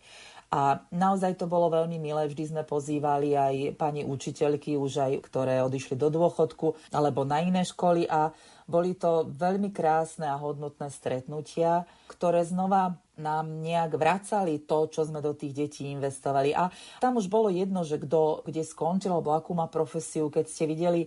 [0.54, 5.58] A naozaj to bolo veľmi milé, vždy sme pozývali aj pani učiteľky, už aj ktoré
[5.66, 8.30] odišli do dôchodku alebo na iné školy a
[8.70, 15.22] boli to veľmi krásne a hodnotné stretnutia, ktoré znova nám nejak vracali to, čo sme
[15.22, 16.50] do tých detí investovali.
[16.54, 20.64] A tam už bolo jedno, že kto kde skončil, alebo akú má profesiu, keď ste
[20.66, 21.06] videli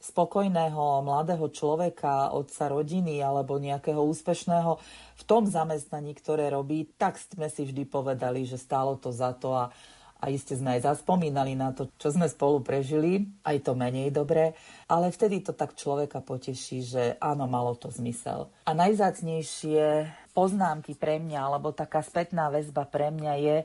[0.00, 4.80] spokojného mladého človeka, otca rodiny alebo nejakého úspešného
[5.20, 9.52] v tom zamestnaní, ktoré robí, tak sme si vždy povedali, že stálo to za to
[9.52, 9.68] a,
[10.16, 14.56] a iste sme aj zaspomínali na to, čo sme spolu prežili, aj to menej dobre,
[14.88, 18.48] ale vtedy to tak človeka poteší, že áno, malo to zmysel.
[18.64, 20.08] A najzácnejšie
[20.40, 23.56] poznámky pre mňa, alebo taká spätná väzba pre mňa je,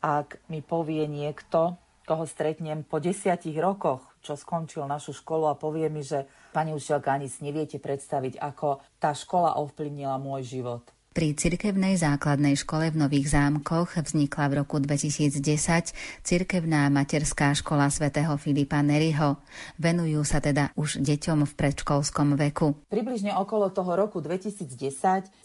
[0.00, 1.76] ak mi povie niekto,
[2.08, 6.24] koho stretnem po desiatich rokoch, čo skončil našu školu a povie mi, že
[6.56, 10.93] pani učiteľka, ani si neviete predstaviť, ako tá škola ovplyvnila môj život.
[11.14, 15.38] Pri cirkevnej základnej škole v Nových zámkoch vznikla v roku 2010
[16.26, 19.38] cirkevná materská škola svätého Filipa Neriho.
[19.78, 22.74] Venujú sa teda už deťom v predškolskom veku.
[22.90, 24.74] Približne okolo toho roku 2010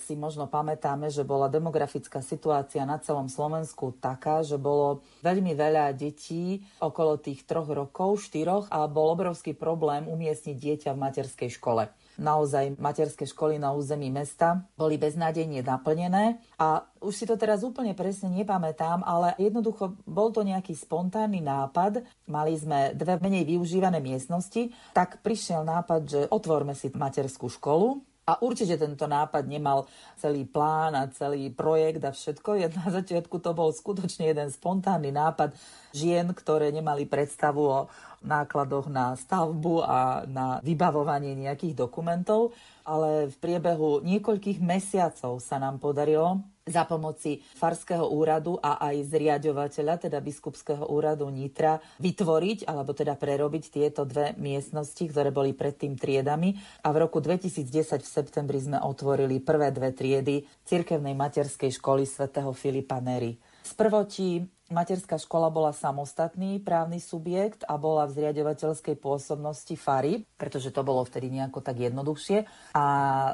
[0.02, 5.94] si možno pamätáme, že bola demografická situácia na celom Slovensku taká, že bolo veľmi veľa
[5.94, 11.86] detí okolo tých troch rokov, štyroch a bol obrovský problém umiestniť dieťa v materskej škole
[12.20, 16.44] naozaj materské školy na území mesta boli beznádejne naplnené.
[16.60, 22.04] A už si to teraz úplne presne nepamätám, ale jednoducho bol to nejaký spontánny nápad.
[22.28, 28.38] Mali sme dve menej využívané miestnosti, tak prišiel nápad, že otvorme si materskú školu a
[28.46, 29.90] určite tento nápad nemal
[30.22, 32.62] celý plán a celý projekt a všetko.
[32.70, 35.58] Na začiatku to bol skutočne jeden spontánny nápad
[35.98, 37.80] žien, ktoré nemali predstavu o
[38.22, 42.54] nákladoch na stavbu a na vybavovanie nejakých dokumentov,
[42.86, 50.08] ale v priebehu niekoľkých mesiacov sa nám podarilo za pomoci Farského úradu a aj zriadovateľa,
[50.08, 56.56] teda biskupského úradu Nitra, vytvoriť alebo teda prerobiť tieto dve miestnosti, ktoré boli predtým triedami.
[56.86, 57.66] A v roku 2010
[58.00, 63.36] v septembri sme otvorili prvé dve triedy cirkevnej materskej školy svätého Filipa Neri.
[63.66, 70.70] Z prvotí materská škola bola samostatný právny subjekt a bola v zriadovateľskej pôsobnosti Fary, pretože
[70.70, 72.46] to bolo vtedy nejako tak jednoduchšie.
[72.78, 72.84] A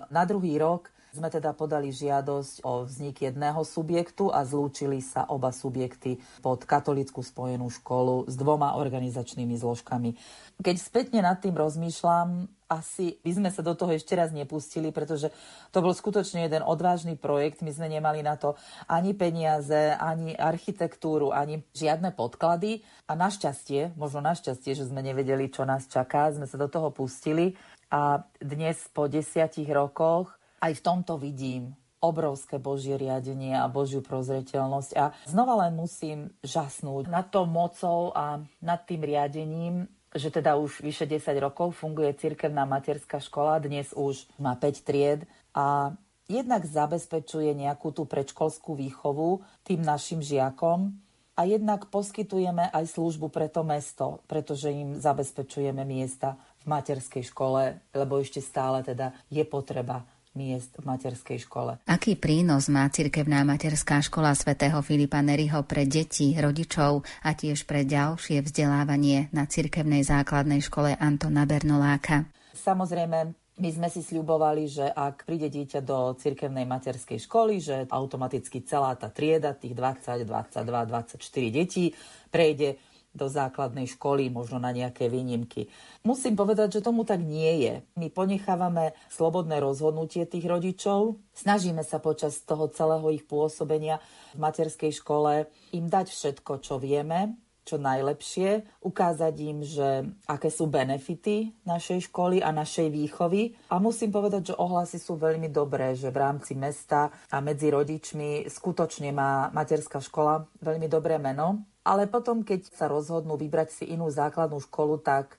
[0.08, 5.56] na druhý rok sme teda podali žiadosť o vznik jedného subjektu a zlúčili sa oba
[5.56, 10.20] subjekty pod katolickú spojenú školu s dvoma organizačnými zložkami.
[10.60, 15.30] Keď spätne nad tým rozmýšľam, asi by sme sa do toho ešte raz nepustili, pretože
[15.70, 17.62] to bol skutočne jeden odvážny projekt.
[17.62, 18.58] My sme nemali na to
[18.90, 22.82] ani peniaze, ani architektúru, ani žiadne podklady.
[23.06, 27.54] A našťastie, možno našťastie, že sme nevedeli, čo nás čaká, sme sa do toho pustili.
[27.94, 34.92] A dnes po desiatich rokoch aj v tomto vidím obrovské Božie riadenie a Božiu prozreteľnosť.
[34.94, 40.86] A znova len musím žasnúť nad tou mocou a nad tým riadením, že teda už
[40.86, 45.92] vyše 10 rokov funguje cirkevná materská škola, dnes už má 5 tried a
[46.30, 50.96] jednak zabezpečuje nejakú tú predškolskú výchovu tým našim žiakom
[51.36, 57.84] a jednak poskytujeme aj službu pre to mesto, pretože im zabezpečujeme miesta v materskej škole,
[57.92, 61.80] lebo ešte stále teda je potreba miest v materskej škole.
[61.88, 67.88] Aký prínos má cirkevná materská škola svätého Filipa Neriho pre deti, rodičov a tiež pre
[67.88, 72.28] ďalšie vzdelávanie na cirkevnej základnej škole Antona Bernoláka?
[72.54, 73.20] Samozrejme,
[73.56, 79.00] my sme si sľubovali, že ak príde dieťa do cirkevnej materskej školy, že automaticky celá
[79.00, 81.96] tá trieda, tých 20, 22, 24 detí
[82.28, 82.76] prejde
[83.16, 85.72] do základnej školy, možno na nejaké výnimky.
[86.04, 87.74] Musím povedať, že tomu tak nie je.
[87.96, 94.04] My ponechávame slobodné rozhodnutie tých rodičov, snažíme sa počas toho celého ich pôsobenia
[94.36, 100.70] v materskej škole im dať všetko, čo vieme, čo najlepšie, ukázať im, že aké sú
[100.70, 103.58] benefity našej školy a našej výchovy.
[103.74, 108.46] A musím povedať, že ohlasy sú veľmi dobré, že v rámci mesta a medzi rodičmi
[108.46, 111.66] skutočne má materská škola veľmi dobré meno.
[111.86, 115.38] Ale potom, keď sa rozhodnú vybrať si inú základnú školu, tak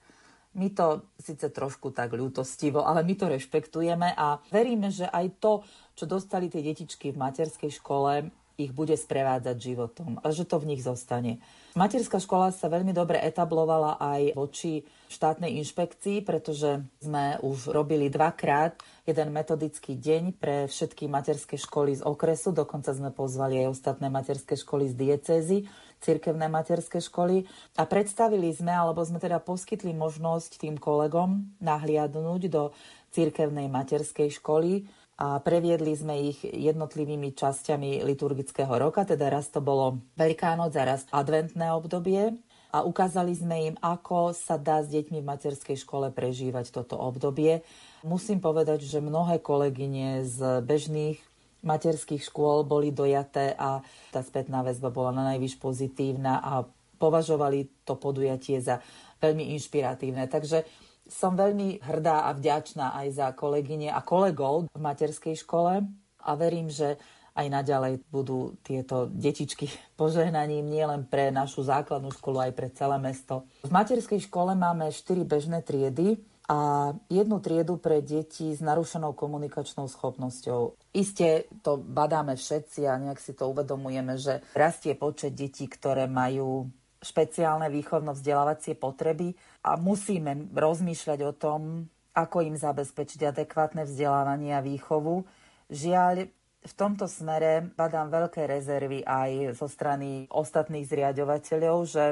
[0.56, 5.52] my to síce trošku tak ľútostivo, ale my to rešpektujeme a veríme, že aj to,
[5.92, 10.72] čo dostali tie detičky v materskej škole, ich bude sprevádzať životom a že to v
[10.72, 11.44] nich zostane.
[11.76, 14.80] Materská škola sa veľmi dobre etablovala aj voči
[15.12, 22.02] štátnej inšpekcii, pretože sme už robili dvakrát jeden metodický deň pre všetky materské školy z
[22.02, 25.58] okresu, dokonca sme pozvali aj ostatné materské školy z diecézy
[26.00, 27.44] cirkevné materské školy.
[27.76, 32.72] A predstavili sme, alebo sme teda poskytli možnosť tým kolegom nahliadnúť do
[33.12, 39.96] cirkevnej materskej školy a previedli sme ich jednotlivými časťami liturgického roka, teda raz to bolo
[40.20, 42.36] Veľká noc a raz adventné obdobie
[42.68, 47.64] a ukázali sme im, ako sa dá s deťmi v materskej škole prežívať toto obdobie.
[48.04, 51.16] Musím povedať, že mnohé kolegyne z bežných
[51.64, 53.80] materských škôl boli dojaté a
[54.12, 56.68] tá spätná väzba bola na najvyš pozitívna a
[57.00, 58.84] považovali to podujatie za
[59.24, 60.28] veľmi inšpiratívne.
[60.28, 60.68] Takže
[61.06, 65.86] som veľmi hrdá a vďačná aj za kolegyne a kolegov v materskej škole
[66.26, 66.98] a verím, že
[67.36, 69.68] aj naďalej budú tieto detičky
[70.00, 73.44] požehnaním nielen pre našu základnú školu, aj pre celé mesto.
[73.62, 79.90] V materskej škole máme 4 bežné triedy a jednu triedu pre deti s narušenou komunikačnou
[79.90, 80.78] schopnosťou.
[80.94, 86.70] Isté to badáme všetci a nejak si to uvedomujeme, že rastie počet detí, ktoré majú
[87.02, 89.34] špeciálne výchovno-vzdelávacie potreby
[89.66, 95.26] a musíme rozmýšľať o tom, ako im zabezpečiť adekvátne vzdelávanie a výchovu.
[95.66, 96.30] Žiaľ,
[96.66, 102.04] v tomto smere badám veľké rezervy aj zo strany ostatných zriadovateľov, že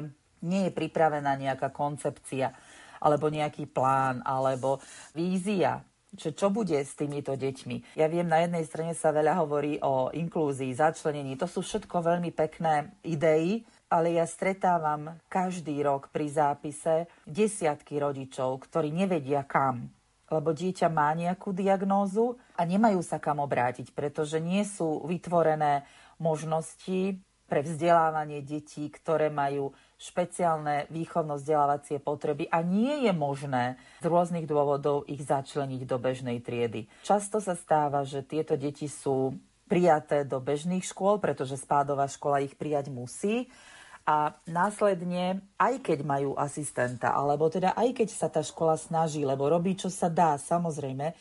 [0.45, 2.51] nie je pripravená nejaká koncepcia
[3.05, 4.81] alebo nejaký plán, alebo
[5.13, 5.85] vízia,
[6.15, 7.99] že čo bude s týmito deťmi.
[7.99, 11.37] Ja viem, na jednej strane sa veľa hovorí o inklúzii, začlenení.
[11.37, 18.65] To sú všetko veľmi pekné idei, ale ja stretávam každý rok pri zápise desiatky rodičov,
[18.67, 19.93] ktorí nevedia kam
[20.33, 25.85] lebo dieťa má nejakú diagnózu a nemajú sa kam obrátiť, pretože nie sú vytvorené
[26.17, 34.49] možnosti pre vzdelávanie detí, ktoré majú špeciálne výchovno-vzdelávacie potreby a nie je možné z rôznych
[34.49, 36.89] dôvodov ich začleniť do bežnej triedy.
[37.05, 39.37] Často sa stáva, že tieto deti sú
[39.69, 43.49] prijaté do bežných škôl, pretože spádová škola ich prijať musí
[44.05, 49.49] a následne, aj keď majú asistenta, alebo teda aj keď sa tá škola snaží, lebo
[49.49, 51.17] robí, čo sa dá, samozrejme,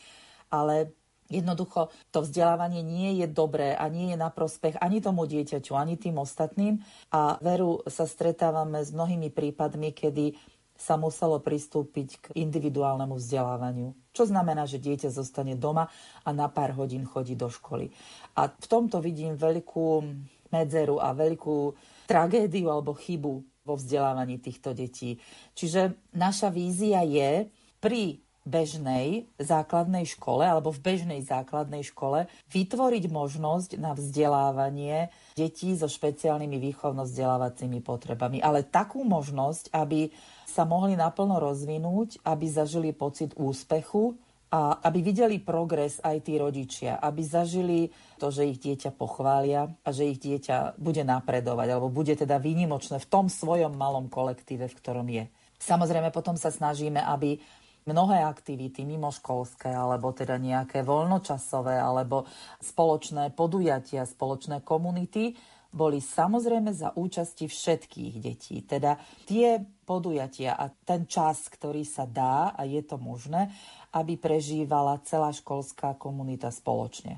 [0.51, 0.91] ale
[1.31, 5.97] Jednoducho to vzdelávanie nie je dobré a nie je na prospech ani tomu dieťaťu, ani
[5.97, 6.83] tým ostatným.
[7.09, 10.37] A veru sa stretávame s mnohými prípadmi, kedy
[10.77, 13.95] sa muselo pristúpiť k individuálnemu vzdelávaniu.
[14.11, 15.87] Čo znamená, že dieťa zostane doma
[16.21, 17.93] a na pár hodín chodí do školy.
[18.35, 20.03] A v tomto vidím veľkú
[20.51, 21.73] medzeru a veľkú
[22.07, 23.33] tragédiu alebo chybu
[23.63, 25.17] vo vzdelávaní týchto detí.
[25.55, 27.47] Čiže naša vízia je
[27.79, 35.87] pri bežnej základnej škole alebo v bežnej základnej škole vytvoriť možnosť na vzdelávanie detí so
[35.87, 38.43] špeciálnymi výchovno-vzdelávacími potrebami.
[38.43, 40.11] Ale takú možnosť, aby
[40.43, 44.19] sa mohli naplno rozvinúť, aby zažili pocit úspechu
[44.53, 47.89] a aby videli progres aj tí rodičia, aby zažili
[48.21, 53.01] to, že ich dieťa pochvália a že ich dieťa bude napredovať alebo bude teda výnimočné
[53.01, 55.25] v tom svojom malom kolektíve, v ktorom je.
[55.57, 57.41] Samozrejme potom sa snažíme, aby
[57.89, 62.29] mnohé aktivity mimoškolské alebo teda nejaké voľnočasové alebo
[62.61, 65.33] spoločné podujatia, spoločné komunity
[65.73, 68.61] boli samozrejme za účasti všetkých detí.
[68.61, 68.95] Teda
[69.25, 73.49] tie podujatia a ten čas, ktorý sa dá a je to možné,
[73.97, 77.17] aby prežívala celá školská komunita spoločne.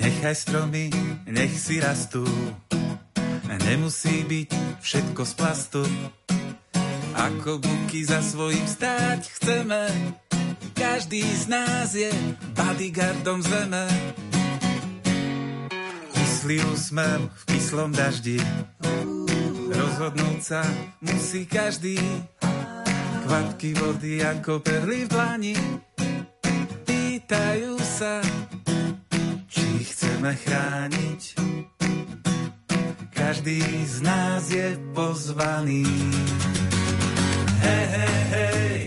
[0.00, 0.88] Nechaj stromy,
[1.28, 2.24] nech si rastú,
[3.68, 5.82] nemusí byť všetko z plastu.
[7.16, 9.88] Ako buky za svojím stáť chceme,
[10.76, 12.12] každý z nás je
[12.52, 13.88] bodyguardom zeme
[16.46, 18.38] kyslý úsmev v kyslom daždi.
[19.66, 20.62] Rozhodnúť sa
[21.02, 21.98] musí každý,
[23.26, 25.54] kvapky vody ako perly v dlani.
[26.86, 28.22] Pýtajú sa,
[29.50, 31.22] či chceme chrániť.
[33.10, 35.82] Každý z nás je pozvaný.
[37.58, 38.78] Hej, hej, hej,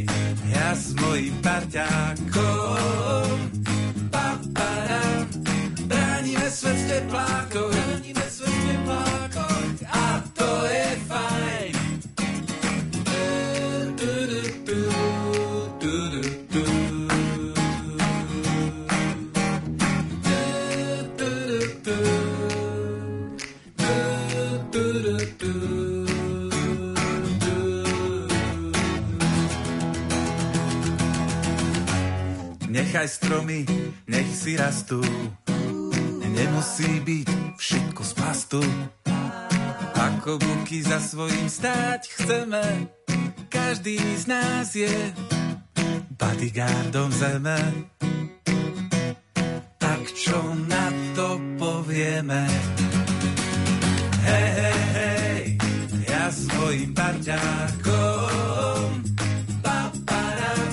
[0.47, 3.39] ja s mojim parťákom
[6.49, 11.73] svet s teplákov, chránime svet s a to je fajn.
[13.97, 14.81] Du, du, du,
[15.79, 16.63] du, du, du.
[32.69, 33.65] Nechaj stromy,
[34.07, 35.01] nech si rastú
[36.39, 37.29] Nemusí byť
[37.59, 38.63] všetko z plastu,
[39.91, 42.63] ako buky za svojím stať chceme.
[43.51, 44.87] Každý z nás je
[46.15, 47.59] bodyguardom zeme.
[49.83, 52.47] Tak čo na to povieme?
[54.23, 55.39] Hej, hej, hej,
[56.07, 58.87] ja svojim parťákom
[59.59, 60.71] paparam,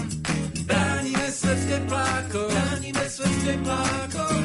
[0.62, 4.35] bránime svet teplákom, bránime svet teplákom.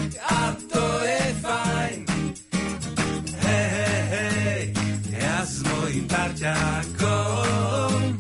[6.42, 8.18] paťákom.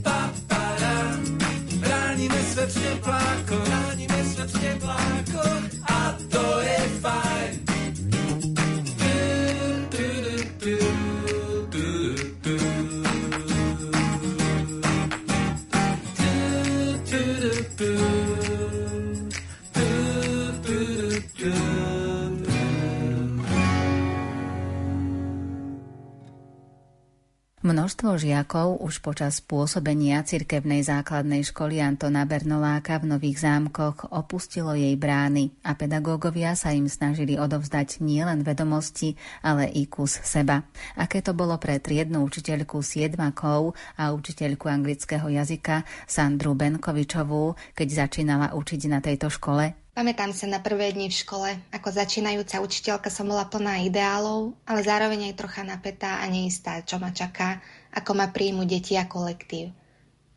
[0.00, 1.20] Papara,
[1.84, 5.67] bránime svet v teplákoch, bránime svet v teplákoch.
[27.98, 34.94] Množstvo žiakov už počas pôsobenia cirkevnej základnej školy Antona Bernoláka v Nových zámkoch opustilo jej
[34.94, 40.62] brány a pedagógovia sa im snažili odovzdať nielen vedomosti, ale i kus seba.
[40.94, 48.54] Aké to bolo pre triednu učiteľku siedmakov a učiteľku anglického jazyka Sandru Benkovičovú, keď začínala
[48.54, 49.74] učiť na tejto škole?
[49.98, 51.50] Pamätám sa na prvé dni v škole.
[51.74, 57.02] Ako začínajúca učiteľka som bola plná ideálov, ale zároveň aj trocha napätá a neistá, čo
[57.02, 57.58] ma čaká,
[57.94, 59.72] ako ma príjmu deti a kolektív.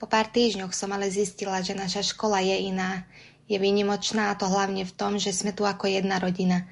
[0.01, 3.05] Po pár týždňoch som ale zistila, že naša škola je iná.
[3.45, 6.65] Je výnimočná a to hlavne v tom, že sme tu ako jedna rodina.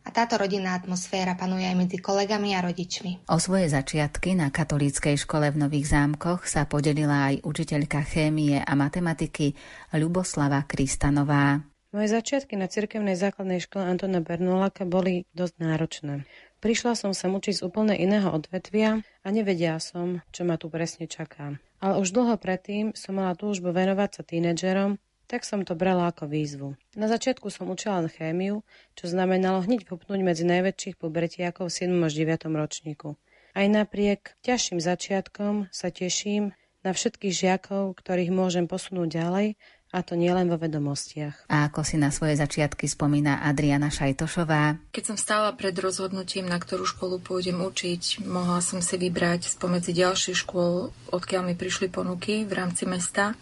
[0.00, 3.28] A táto rodinná atmosféra panuje aj medzi kolegami a rodičmi.
[3.28, 8.72] O svoje začiatky na katolíckej škole v Nových zámkoch sa podelila aj učiteľka chémie a
[8.72, 9.52] matematiky
[9.92, 11.60] Ľuboslava Kristanová.
[11.92, 16.24] Moje začiatky na cirkevnej základnej škole Antona Bernoláka boli dosť náročné.
[16.60, 21.08] Prišla som sa učiť z úplne iného odvetvia a nevedia som, čo ma tu presne
[21.08, 21.56] čaká.
[21.80, 26.28] Ale už dlho predtým som mala túžbu venovať sa tínedžerom, tak som to brala ako
[26.28, 26.76] výzvu.
[27.00, 28.60] Na začiatku som učila len chémiu,
[28.92, 31.96] čo znamenalo hneď vhupnúť medzi najväčších pubertiakov v 7.
[32.04, 32.52] až 9.
[32.52, 33.16] ročníku.
[33.56, 36.52] Aj napriek ťažším začiatkom sa teším
[36.84, 39.48] na všetkých žiakov, ktorých môžem posunúť ďalej
[39.90, 41.50] a to nielen vo vedomostiach.
[41.50, 44.78] A ako si na svoje začiatky spomína Adriana Šajtošová?
[44.94, 49.90] Keď som stála pred rozhodnutím, na ktorú školu pôjdem učiť, mohla som si vybrať spomedzi
[49.90, 53.34] ďalších škôl, odkiaľ mi prišli ponuky v rámci mesta.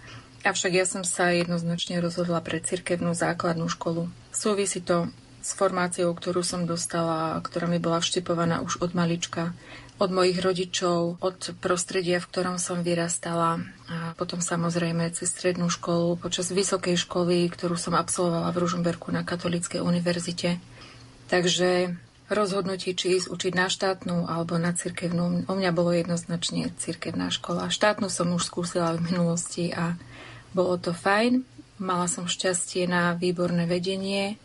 [0.49, 4.09] Avšak ja som sa jednoznačne rozhodla pre cirkevnú základnú školu.
[4.32, 5.12] Súvisí to
[5.44, 9.53] s formáciou, ktorú som dostala, ktorá mi bola vštipovaná už od malička
[9.99, 13.59] od mojich rodičov, od prostredia, v ktorom som vyrastala
[13.90, 19.26] a potom samozrejme cez strednú školu, počas vysokej školy, ktorú som absolvovala v Ružomberku na
[19.26, 20.62] Katolíckej univerzite.
[21.26, 21.99] Takže
[22.30, 27.66] rozhodnutie, či ísť učiť na štátnu alebo na cirkevnú, u mňa bolo jednoznačne cirkevná škola.
[27.72, 29.99] Štátnu som už skúsila v minulosti a
[30.55, 31.42] bolo to fajn.
[31.82, 34.38] Mala som šťastie na výborné vedenie,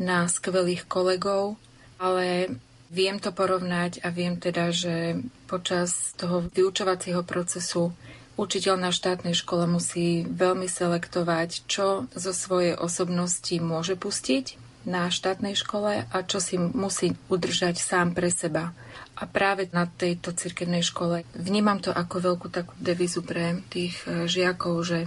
[0.00, 1.56] na skvelých kolegov,
[1.96, 2.56] ale
[2.86, 5.18] Viem to porovnať a viem teda, že
[5.50, 7.90] počas toho vyučovacieho procesu
[8.38, 15.58] učiteľ na štátnej škole musí veľmi selektovať, čo zo svojej osobnosti môže pustiť na štátnej
[15.58, 18.70] škole a čo si musí udržať sám pre seba.
[19.18, 24.30] A práve na tejto cirkevnej škole vnímam to ako veľkú takú devizu pre tých eh,
[24.30, 24.98] žiakov, že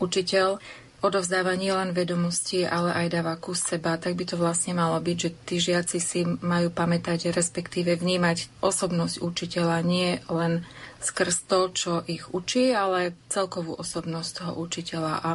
[0.00, 0.56] učiteľ
[1.04, 5.30] odovzdáva nielen vedomosti, ale aj dáva kus seba, tak by to vlastne malo byť, že
[5.44, 10.64] tí žiaci si majú pamätať, respektíve vnímať osobnosť učiteľa nie len
[11.04, 15.14] skrz to, čo ich učí, ale celkovú osobnosť toho učiteľa.
[15.22, 15.30] A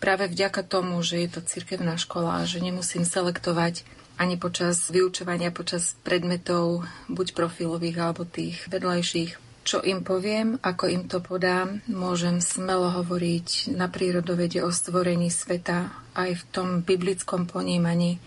[0.00, 3.84] práve vďaka tomu, že je to cirkevná škola že nemusím selektovať
[4.16, 11.10] ani počas vyučovania, počas predmetov, buď profilových alebo tých vedlejších, čo im poviem, ako im
[11.10, 18.22] to podám, môžem smelo hovoriť na prírodovede o stvorení sveta aj v tom biblickom ponímaní.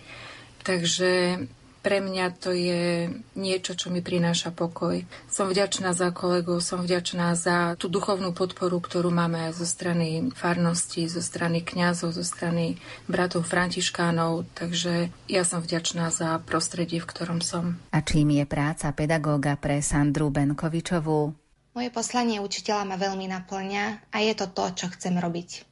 [0.60, 1.40] Takže
[1.80, 5.04] pre mňa to je niečo, čo mi prináša pokoj.
[5.32, 10.28] Som vďačná za kolegov, som vďačná za tú duchovnú podporu, ktorú máme aj zo strany
[10.36, 12.76] farnosti, zo strany kňazov, zo strany
[13.08, 17.80] bratov františkánov, takže ja som vďačná za prostredie, v ktorom som.
[17.92, 21.32] A čím je práca pedagóga pre Sandru Benkovičovú?
[21.70, 25.69] Moje poslanie učiteľa ma veľmi naplňa a je to to, čo chcem robiť.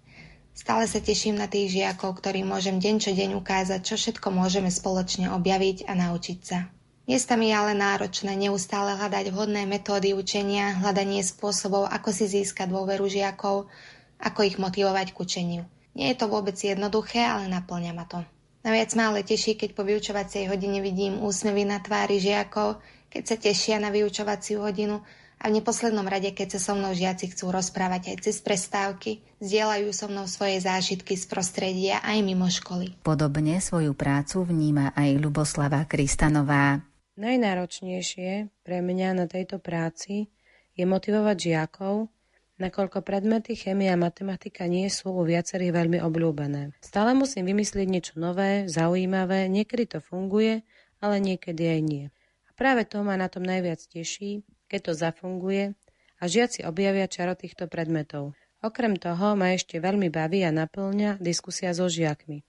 [0.59, 4.75] Stále sa teším na tých žiakov, ktorým môžem deň čo deň ukázať, čo všetko môžeme
[4.75, 6.67] spoločne objaviť a naučiť sa.
[7.07, 13.07] Miestami je ale náročné neustále hľadať vhodné metódy učenia, hľadanie spôsobov, ako si získať dôveru
[13.07, 13.71] žiakov,
[14.19, 15.63] ako ich motivovať k učeniu.
[15.95, 18.19] Nie je to vôbec jednoduché, ale naplňa ma to.
[18.67, 22.83] Naviac ma ale teší, keď po vyučovacej hodine vidím úsmevy na tvári žiakov,
[23.15, 25.07] keď sa tešia na vyučovaciu hodinu
[25.39, 29.89] a v neposlednom rade, keď sa so mnou žiaci chcú rozprávať aj cez prestávky, zdieľajú
[29.95, 32.99] so mnou svoje zážitky z prostredia aj mimo školy.
[33.07, 36.83] Podobne svoju prácu vníma aj Luboslava Kristanová.
[37.19, 40.31] Najnáročnejšie pre mňa na tejto práci
[40.79, 42.11] je motivovať žiakov,
[42.59, 46.75] nakoľko predmety chémia a matematika nie sú u viacerých veľmi obľúbené.
[46.83, 50.67] Stále musím vymyslieť niečo nové, zaujímavé, niekedy to funguje,
[50.99, 52.05] ale niekedy aj nie.
[52.47, 55.73] A práve to ma na tom najviac teší, keď to zafunguje
[56.21, 58.37] a žiaci objavia čaro týchto predmetov.
[58.59, 62.43] Okrem toho ma ešte veľmi baví a naplňa diskusia so žiakmi.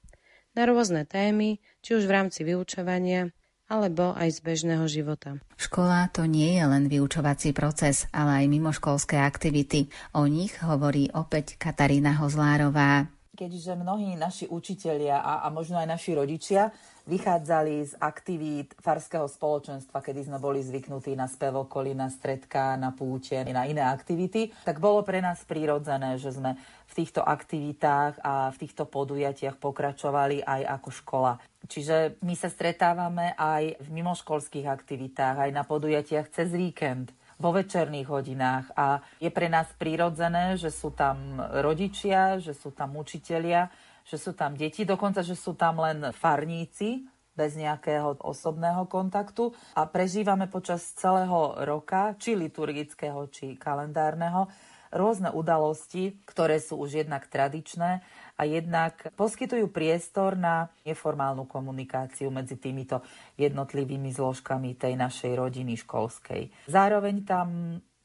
[0.58, 3.30] Na rôzne témy, či už v rámci vyučovania,
[3.70, 5.38] alebo aj z bežného života.
[5.54, 9.94] Škola to nie je len vyučovací proces, ale aj mimoškolské aktivity.
[10.18, 13.14] O nich hovorí opäť Katarína Hozlárová.
[13.38, 16.74] Keďže mnohí naši učitelia a, a možno aj naši rodičia
[17.10, 23.42] vychádzali z aktivít farského spoločenstva, kedy sme boli zvyknutí na spevokoly, na stredka, na púte,
[23.50, 26.54] na iné aktivity, tak bolo pre nás prírodzené, že sme
[26.90, 31.34] v týchto aktivitách a v týchto podujatiach pokračovali aj ako škola.
[31.66, 38.08] Čiže my sa stretávame aj v mimoškolských aktivitách, aj na podujatiach cez víkend vo večerných
[38.12, 43.72] hodinách a je pre nás prírodzené, že sú tam rodičia, že sú tam učitelia,
[44.10, 47.06] že sú tam deti, dokonca, že sú tam len farníci,
[47.40, 54.52] bez nejakého osobného kontaktu a prežívame počas celého roka, či liturgického, či kalendárneho,
[54.92, 58.02] rôzne udalosti, ktoré sú už jednak tradičné
[58.36, 63.06] a jednak poskytujú priestor na neformálnu komunikáciu medzi týmito
[63.38, 66.50] jednotlivými zložkami tej našej rodiny školskej.
[66.68, 67.48] Zároveň tam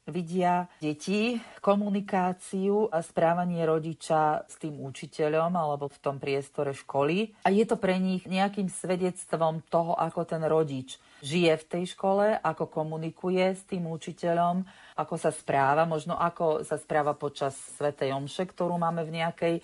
[0.05, 7.33] vidia deti komunikáciu a správanie rodiča s tým učiteľom alebo v tom priestore školy.
[7.41, 12.37] A je to pre nich nejakým svedectvom toho, ako ten rodič žije v tej škole,
[12.37, 14.61] ako komunikuje s tým učiteľom,
[14.93, 19.55] ako sa správa, možno ako sa správa počas Svetej Omše, ktorú máme v nejakej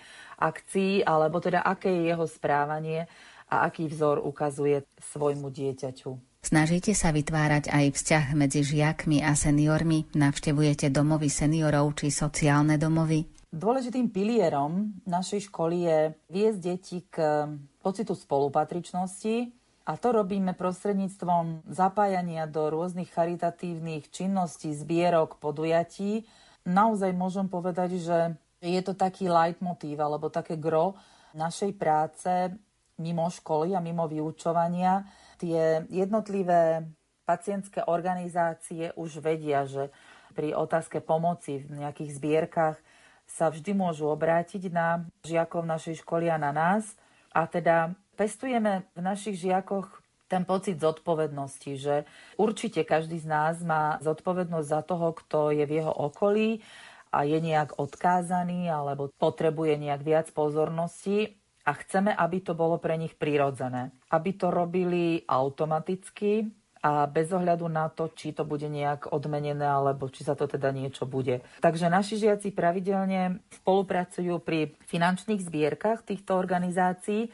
[0.42, 3.06] akcii, alebo teda aké je jeho správanie
[3.46, 6.31] a aký vzor ukazuje svojmu dieťaťu.
[6.42, 10.10] Snažíte sa vytvárať aj vzťah medzi žiakmi a seniormi?
[10.10, 13.30] Navštevujete domovy seniorov či sociálne domovy?
[13.54, 15.98] Dôležitým pilierom našej školy je
[16.34, 17.46] viesť deti k
[17.78, 19.54] pocitu spolupatričnosti
[19.86, 26.26] a to robíme prostredníctvom zapájania do rôznych charitatívnych činností, zbierok, podujatí.
[26.66, 28.18] Naozaj môžem povedať, že
[28.58, 30.98] je to taký leitmotív alebo také gro
[31.38, 32.50] našej práce
[32.98, 35.06] mimo školy a mimo vyučovania
[35.42, 36.86] tie jednotlivé
[37.26, 39.90] pacientské organizácie už vedia, že
[40.38, 42.78] pri otázke pomoci v nejakých zbierkach
[43.26, 46.94] sa vždy môžu obrátiť na žiakov našej školy a na nás.
[47.34, 49.88] A teda pestujeme v našich žiakoch
[50.30, 52.08] ten pocit zodpovednosti, že
[52.40, 56.64] určite každý z nás má zodpovednosť za toho, kto je v jeho okolí
[57.12, 62.98] a je nejak odkázaný alebo potrebuje nejak viac pozornosti a chceme, aby to bolo pre
[62.98, 63.94] nich prirodzené.
[64.10, 66.50] Aby to robili automaticky
[66.82, 70.74] a bez ohľadu na to, či to bude nejak odmenené alebo či sa to teda
[70.74, 71.38] niečo bude.
[71.62, 77.30] Takže naši žiaci pravidelne spolupracujú pri finančných zbierkach týchto organizácií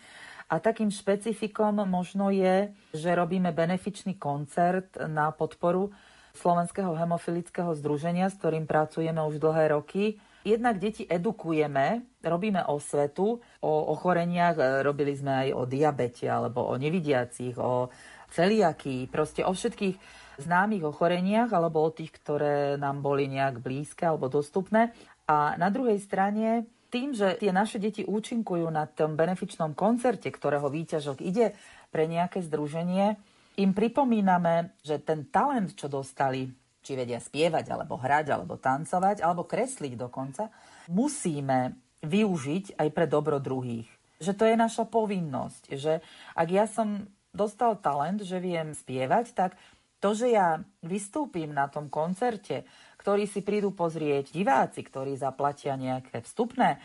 [0.53, 5.97] a takým špecifikom možno je, že robíme benefičný koncert na podporu
[6.37, 13.73] Slovenského hemofilického združenia, s ktorým pracujeme už dlhé roky Jednak deti edukujeme, robíme osvetu o
[13.91, 17.91] ochoreniach, e, robili sme aj o diabete alebo o nevidiacich, o
[18.31, 19.97] celiakii, proste o všetkých
[20.39, 24.95] známych ochoreniach alebo o tých, ktoré nám boli nejak blízke alebo dostupné.
[25.27, 30.73] A na druhej strane tým, že tie naše deti účinkujú na tom benefičnom koncerte, ktorého
[30.73, 31.53] výťažok ide
[31.93, 33.21] pre nejaké združenie,
[33.59, 36.49] im pripomíname, že ten talent, čo dostali,
[36.83, 40.49] či vedia spievať, alebo hrať, alebo tancovať, alebo kresliť dokonca,
[40.91, 43.89] musíme využiť aj pre dobro druhých.
[44.19, 46.03] Že to je naša povinnosť, že
[46.35, 49.51] ak ja som dostal talent, že viem spievať, tak
[49.99, 52.67] to, že ja vystúpim na tom koncerte,
[52.99, 56.79] ktorý si prídu pozrieť diváci, ktorí zaplatia nejaké vstupné,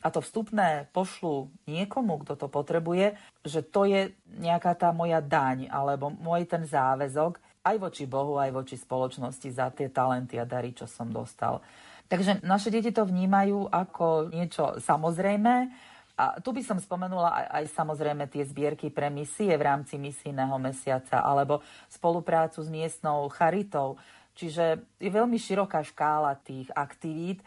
[0.00, 5.68] a to vstupné pošlu niekomu, kto to potrebuje, že to je nejaká tá moja daň
[5.68, 10.72] alebo môj ten záväzok, aj voči Bohu, aj voči spoločnosti za tie talenty a dary,
[10.72, 11.60] čo som dostal.
[12.10, 15.70] Takže naše deti to vnímajú ako niečo samozrejme.
[16.20, 20.52] A tu by som spomenula aj, aj samozrejme tie zbierky pre misie v rámci misijného
[20.60, 23.96] mesiaca alebo spoluprácu s miestnou charitou.
[24.36, 27.40] Čiže je veľmi široká škála tých aktivít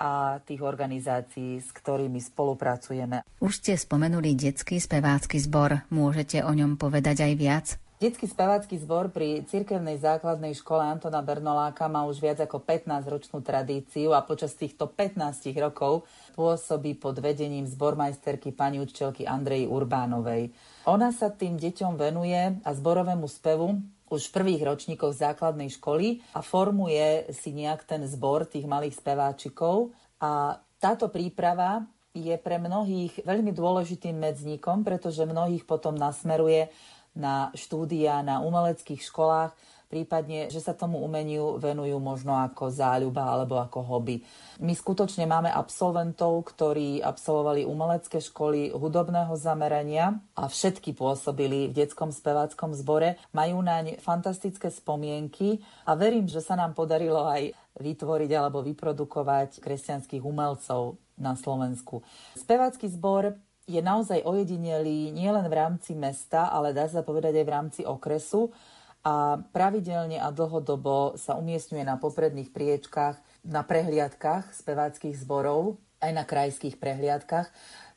[0.00, 3.22] a tých organizácií, s ktorými spolupracujeme.
[3.38, 5.86] Už ste spomenuli detský spevácky zbor.
[5.92, 7.66] Môžete o ňom povedať aj viac?
[8.04, 14.12] Detský spevácky zbor pri cirkevnej základnej škole Antona Bernoláka má už viac ako 15-ročnú tradíciu
[14.12, 15.24] a počas týchto 15
[15.56, 16.04] rokov
[16.36, 20.52] pôsobí pod vedením zbormajsterky pani učiteľky Andrej Urbánovej.
[20.84, 23.80] Ona sa tým deťom venuje a zborovému spevu
[24.12, 29.96] už v prvých ročníkoch základnej školy a formuje si nejak ten zbor tých malých speváčikov
[30.20, 36.70] a táto príprava je pre mnohých veľmi dôležitým medzníkom, pretože mnohých potom nasmeruje
[37.14, 39.54] na štúdia na umeleckých školách,
[39.94, 44.26] prípadne, že sa tomu umeniu venujú možno ako záľuba alebo ako hobby.
[44.58, 52.10] My skutočne máme absolventov, ktorí absolvovali umelecké školy hudobného zamerania a všetky pôsobili v detskom
[52.10, 53.22] speváckom zbore.
[53.30, 60.26] Majú naň fantastické spomienky a verím, že sa nám podarilo aj vytvoriť alebo vyprodukovať kresťanských
[60.26, 62.02] umelcov na Slovensku.
[62.34, 67.54] Spevácky zbor je naozaj ojedinelý nielen v rámci mesta, ale dá sa povedať aj v
[67.54, 68.52] rámci okresu
[69.04, 76.24] a pravidelne a dlhodobo sa umiestňuje na popredných priečkách na prehliadkách speváckých zborov, aj na
[76.24, 77.48] krajských prehliadkách.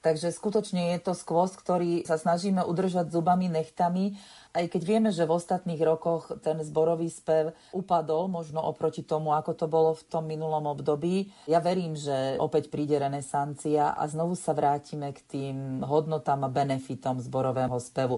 [0.04, 4.16] Takže skutočne je to skvost, ktorý sa snažíme udržať zubami, nechtami,
[4.58, 9.54] aj keď vieme, že v ostatných rokoch ten zborový spev upadol, možno oproti tomu, ako
[9.54, 11.30] to bolo v tom minulom období.
[11.46, 17.22] Ja verím, že opäť príde renesancia a znovu sa vrátime k tým hodnotám a benefitom
[17.22, 18.18] zborového spevu.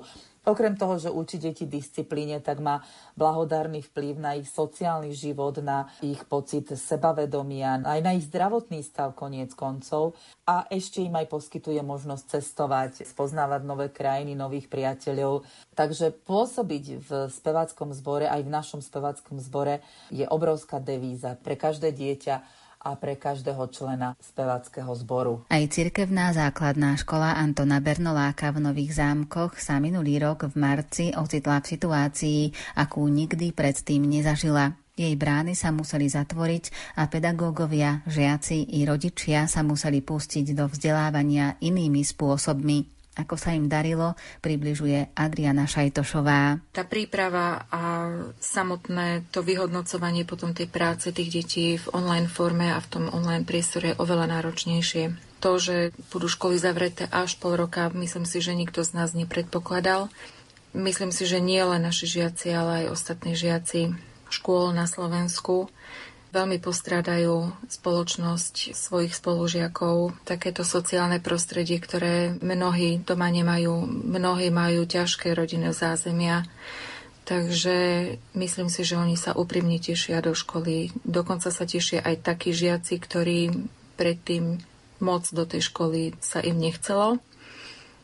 [0.50, 2.80] Okrem toho, že učí deti disciplíne, tak má
[3.20, 9.14] blahodárny vplyv na ich sociálny život, na ich pocit sebavedomia, aj na ich zdravotný stav
[9.20, 10.16] koniec koncov
[10.48, 15.44] a ešte im aj poskytuje možnosť cestovať, spoznávať nové krajiny, nových priateľov.
[15.76, 19.82] Takže pôsobiť v speváckom zbore, aj v našom speváckom zbore,
[20.14, 22.36] je obrovská devíza pre každé dieťa
[22.80, 25.44] a pre každého člena spevackého zboru.
[25.52, 31.60] Aj cirkevná základná škola Antona Bernoláka v Nových zámkoch sa minulý rok v marci ocitla
[31.60, 32.42] v situácii,
[32.80, 34.78] akú nikdy predtým nezažila.
[34.96, 41.56] Jej brány sa museli zatvoriť a pedagógovia, žiaci i rodičia sa museli pustiť do vzdelávania
[41.64, 42.99] inými spôsobmi.
[43.20, 46.72] Ako sa im darilo, približuje Adriana Šajtošová.
[46.72, 48.08] Tá príprava a
[48.40, 53.44] samotné to vyhodnocovanie potom tej práce tých detí v online forme a v tom online
[53.44, 55.36] priestore je oveľa náročnejšie.
[55.44, 60.08] To, že budú školy zavreté až pol roka, myslím si, že nikto z nás nepredpokladal.
[60.72, 63.96] Myslím si, že nie len naši žiaci, ale aj ostatní žiaci
[64.30, 65.68] škôl na Slovensku
[66.30, 75.34] veľmi postrádajú spoločnosť svojich spolužiakov, takéto sociálne prostredie, ktoré mnohí doma nemajú, mnohí majú ťažké
[75.34, 76.46] rodinné zázemia.
[77.30, 77.78] Takže
[78.34, 80.90] myslím si, že oni sa úprimne tešia do školy.
[81.06, 83.54] Dokonca sa tešia aj takí žiaci, ktorí
[83.94, 84.58] predtým
[85.00, 87.22] moc do tej školy sa im nechcelo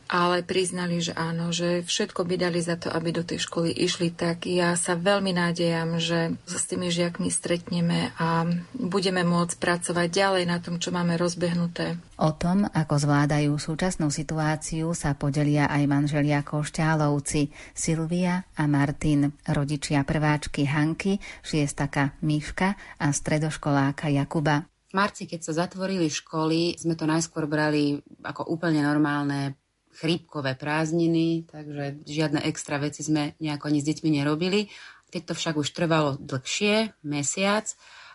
[0.06, 4.14] ale priznali, že áno, že všetko by dali za to, aby do tej školy išli,
[4.14, 10.08] tak ja sa veľmi nádejam, že sa s tými žiakmi stretneme a budeme môcť pracovať
[10.10, 11.98] ďalej na tom, čo máme rozbehnuté.
[12.16, 20.00] O tom, ako zvládajú súčasnú situáciu, sa podelia aj manželia Košťálovci, Silvia a Martin, rodičia
[20.06, 24.64] prváčky Hanky, šiestaka Miška a stredoškoláka Jakuba.
[24.86, 29.58] V marci, keď sa zatvorili školy, sme to najskôr brali ako úplne normálne
[29.96, 34.68] chrípkové prázdniny, takže žiadne extra veci sme nejako ani s deťmi nerobili.
[35.08, 37.64] Keď to však už trvalo dlhšie, mesiac,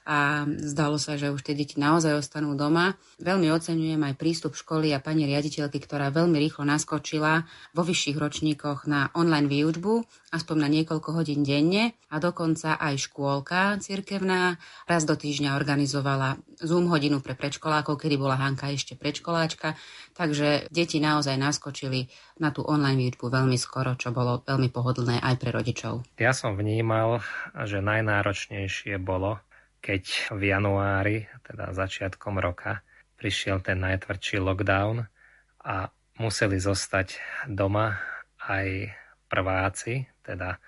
[0.02, 2.98] a zdalo sa, že už tie deti naozaj ostanú doma.
[3.22, 7.46] Veľmi oceňujem aj prístup školy a pani riaditeľky, ktorá veľmi rýchlo naskočila
[7.78, 10.02] vo vyšších ročníkoch na online výučbu,
[10.34, 14.58] aspoň na niekoľko hodín denne a dokonca aj škôlka cirkevná
[14.90, 19.78] raz do týždňa organizovala Zoom hodinu pre predškolákov, kedy bola Hanka ešte predškoláčka,
[20.18, 22.10] takže deti naozaj naskočili
[22.42, 26.02] na tú online výučbu veľmi skoro, čo bolo veľmi pohodlné aj pre rodičov.
[26.18, 27.22] Ja som vnímal,
[27.54, 29.38] že najnáročnejšie bolo
[29.82, 32.86] keď v januári, teda začiatkom roka,
[33.18, 35.06] prišiel ten najtvrdší lockdown
[35.66, 35.90] a
[36.22, 37.18] museli zostať
[37.50, 37.98] doma
[38.46, 38.94] aj
[39.26, 40.62] prváci, teda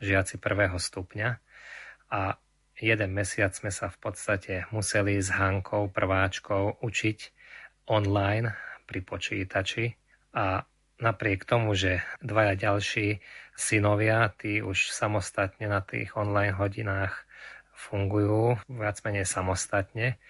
[0.00, 1.28] žiaci prvého stupňa.
[2.12, 2.36] A
[2.80, 7.18] jeden mesiac sme sa v podstate museli s Hankou, prváčkou, učiť
[7.88, 8.56] online
[8.88, 9.84] pri počítači
[10.36, 10.64] a
[11.00, 13.24] napriek tomu, že dvaja ďalší
[13.56, 17.28] synovia, tí už samostatne na tých online hodinách
[17.80, 20.20] fungujú viac menej samostatne.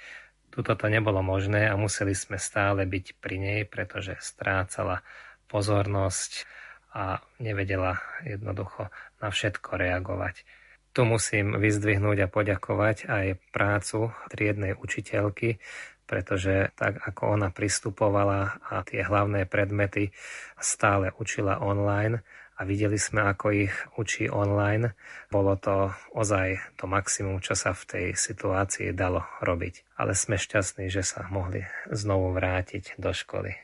[0.51, 5.03] Tuto to nebolo možné a museli sme stále byť pri nej, pretože strácala
[5.51, 6.46] pozornosť
[6.90, 8.90] a nevedela jednoducho
[9.22, 10.42] na všetko reagovať.
[10.90, 15.62] Tu musím vyzdvihnúť a poďakovať aj prácu triednej učiteľky,
[16.11, 20.11] pretože tak ako ona pristupovala a tie hlavné predmety
[20.59, 22.26] stále učila online,
[22.61, 24.93] a videli sme, ako ich učí online.
[25.33, 29.97] Bolo to ozaj to maximum, čo sa v tej situácii dalo robiť.
[29.97, 33.57] Ale sme šťastní, že sa mohli znovu vrátiť do školy.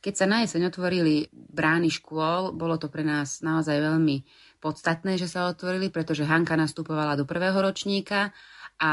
[0.00, 4.24] Keď sa na jeseň otvorili brány škôl, bolo to pre nás naozaj veľmi
[4.64, 8.32] podstatné, že sa otvorili, pretože Hanka nastupovala do prvého ročníka
[8.78, 8.92] a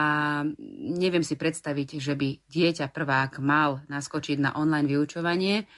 [0.98, 5.70] neviem si predstaviť, že by dieťa prvák mal naskočiť na online vyučovanie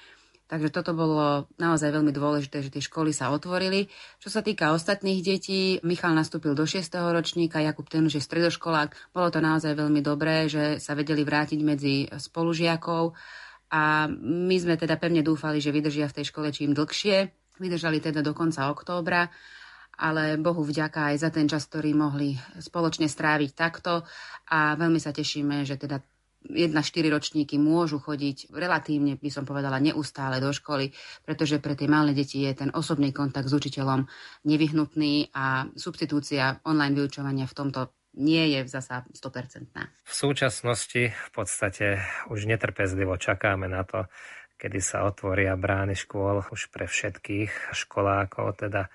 [0.47, 3.91] Takže toto bolo naozaj veľmi dôležité, že tie školy sa otvorili.
[4.23, 6.87] Čo sa týka ostatných detí, Michal nastúpil do 6.
[7.11, 9.11] ročníka, Jakub ten už je stredoškolák.
[9.11, 13.11] Bolo to naozaj veľmi dobré, že sa vedeli vrátiť medzi spolužiakov
[13.75, 17.27] a my sme teda pevne dúfali, že vydržia v tej škole čím dlhšie.
[17.59, 19.27] Vydržali teda do konca októbra
[19.97, 24.05] ale Bohu vďaka aj za ten čas, ktorý mohli spoločne stráviť takto
[24.53, 25.97] a veľmi sa tešíme, že teda
[26.51, 30.95] jedna štyri ročníky môžu chodiť relatívne, by som povedala, neustále do školy,
[31.27, 34.07] pretože pre tie malé deti je ten osobný kontakt s učiteľom
[34.47, 37.79] nevyhnutný a substitúcia online vyučovania v tomto
[38.17, 39.77] nie je zasa 100%.
[40.03, 42.01] V súčasnosti v podstate
[42.33, 44.09] už netrpezlivo čakáme na to,
[44.57, 48.89] kedy sa otvoria brány škôl už pre všetkých školákov, teda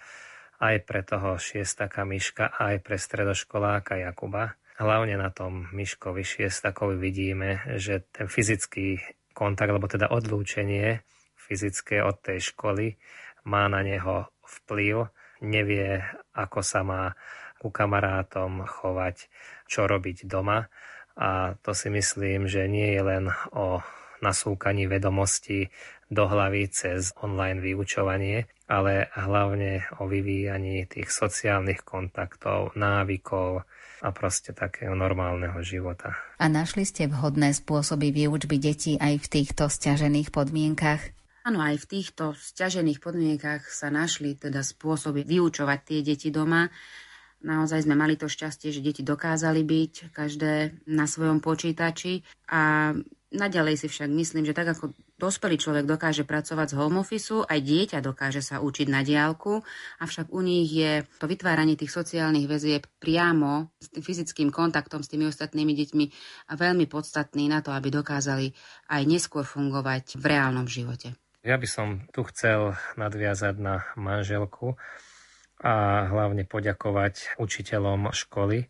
[0.62, 4.58] aj pre toho šiestaka Miška, aj pre stredoškoláka Jakuba.
[4.82, 8.98] Hlavne na tom Miškovi šiestakovi vidíme, že ten fyzický
[9.30, 11.06] kontakt, alebo teda odlúčenie
[11.38, 12.98] fyzické od tej školy
[13.46, 15.06] má na neho vplyv,
[15.38, 16.02] nevie,
[16.34, 17.14] ako sa má
[17.62, 19.30] ku kamarátom chovať,
[19.70, 20.66] čo robiť doma.
[21.14, 23.86] A to si myslím, že nie je len o
[24.18, 25.70] nasúkaní vedomostí
[26.10, 33.62] do hlavy cez online vyučovanie, ale hlavne o vyvíjaní tých sociálnych kontaktov, návykov
[34.02, 36.18] a proste takého normálneho života.
[36.42, 41.14] A našli ste vhodné spôsoby výučby detí aj v týchto stiažených podmienkach?
[41.46, 46.70] Áno, aj v týchto stiažených podmienkach sa našli teda spôsoby vyučovať tie deti doma.
[47.42, 52.94] Naozaj sme mali to šťastie, že deti dokázali byť každé na svojom počítači a
[53.32, 57.64] Naďalej si však myslím, že tak ako dospelý človek dokáže pracovať z home office, aj
[57.64, 59.64] dieťa dokáže sa učiť na diálku,
[60.04, 65.08] avšak u nich je to vytváranie tých sociálnych väzieb priamo s tým fyzickým kontaktom s
[65.08, 66.04] tými ostatnými deťmi
[66.52, 68.52] veľmi podstatný na to, aby dokázali
[68.92, 71.16] aj neskôr fungovať v reálnom živote.
[71.40, 74.76] Ja by som tu chcel nadviazať na manželku
[75.58, 78.68] a hlavne poďakovať učiteľom školy,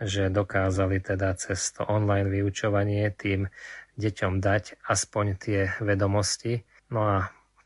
[0.00, 3.52] že dokázali teda cez to online vyučovanie tým
[4.00, 6.64] deťom dať aspoň tie vedomosti.
[6.88, 7.16] No a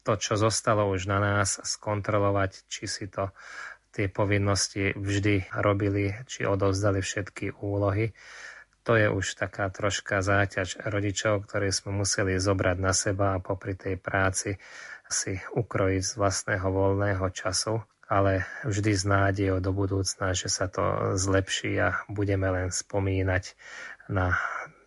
[0.04, 3.32] to, čo zostalo už na nás, skontrolovať, či si to
[3.94, 8.10] tie povinnosti vždy robili, či odovzdali všetky úlohy.
[8.84, 13.72] To je už taká troška záťaž rodičov, ktoré sme museli zobrať na seba a popri
[13.72, 14.60] tej práci
[15.08, 17.80] si ukrojiť z vlastného voľného času,
[18.10, 23.56] ale vždy s nádejou do budúcna, že sa to zlepší a budeme len spomínať
[24.12, 24.36] na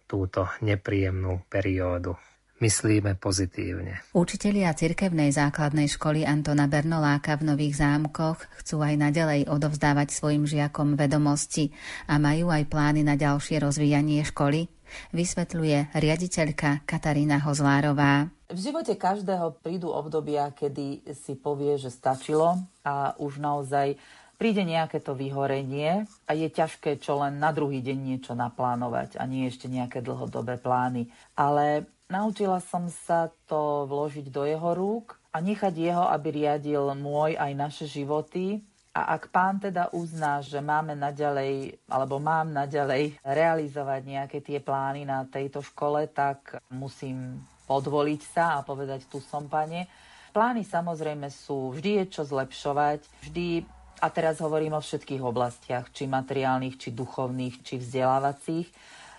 [0.08, 2.16] túto nepríjemnú periódu.
[2.58, 4.02] Myslíme pozitívne.
[4.18, 10.98] Učitelia cirkevnej základnej školy Antona Bernoláka v Nových zámkoch chcú aj naďalej odovzdávať svojim žiakom
[10.98, 11.70] vedomosti
[12.10, 14.74] a majú aj plány na ďalšie rozvíjanie školy,
[15.14, 18.34] vysvetľuje riaditeľka Katarína Hozlárová.
[18.50, 24.02] V živote každého prídu obdobia, kedy si povie, že stačilo a už naozaj
[24.38, 29.26] príde nejaké to vyhorenie a je ťažké čo len na druhý deň niečo naplánovať a
[29.26, 31.10] nie ešte nejaké dlhodobé plány.
[31.34, 37.36] Ale naučila som sa to vložiť do jeho rúk a nechať jeho, aby riadil môj
[37.36, 38.62] aj naše životy.
[38.98, 45.06] A ak pán teda uzná, že máme naďalej, alebo mám naďalej realizovať nejaké tie plány
[45.06, 49.86] na tejto škole, tak musím podvoliť sa a povedať, tu som, pane.
[50.34, 56.06] Plány samozrejme sú, vždy je čo zlepšovať, vždy a teraz hovorím o všetkých oblastiach, či
[56.06, 58.68] materiálnych, či duchovných, či vzdelávacích.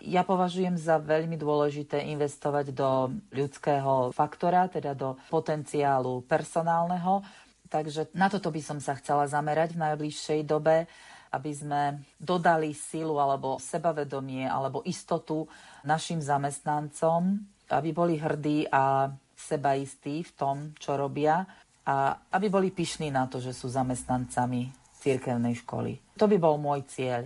[0.06, 7.26] Ja považujem za veľmi dôležité investovať do ľudského faktora, teda do potenciálu personálneho.
[7.66, 10.86] Takže na toto by som sa chcela zamerať v najbližšej dobe,
[11.34, 11.82] aby sme
[12.16, 15.44] dodali silu alebo sebavedomie alebo istotu
[15.82, 21.44] našim zamestnancom, aby boli hrdí a sebaistí v tom, čo robia
[21.88, 24.68] a aby boli pyšní na to, že sú zamestnancami
[25.00, 25.96] cirkevnej školy.
[26.20, 27.24] To by bol môj cieľ.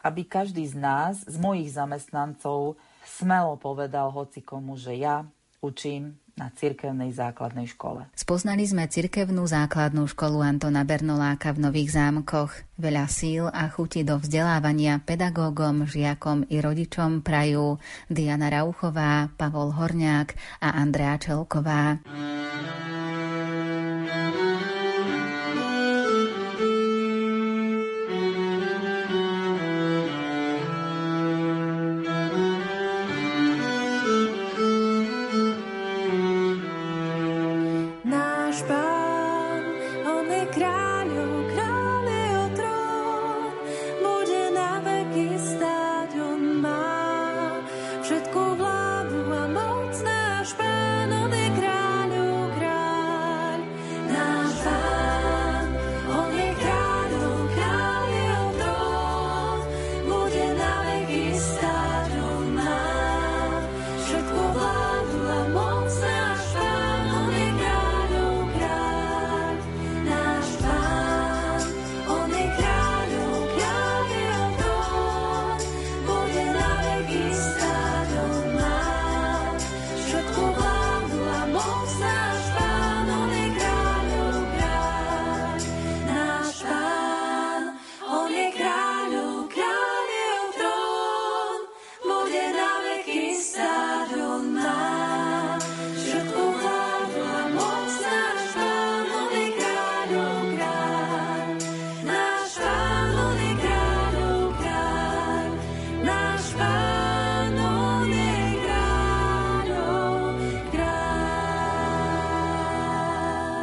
[0.00, 5.28] Aby každý z nás, z mojich zamestnancov, smelo povedal hoci komu, že ja
[5.60, 8.06] učím na cirkevnej základnej škole.
[8.14, 12.54] Spoznali sme cirkevnú základnú školu Antona Bernoláka v Nových zámkoch.
[12.78, 20.62] Veľa síl a chuti do vzdelávania pedagógom, žiakom i rodičom prajú Diana Rauchová, Pavol Horňák
[20.62, 21.98] a Andrea Čelková.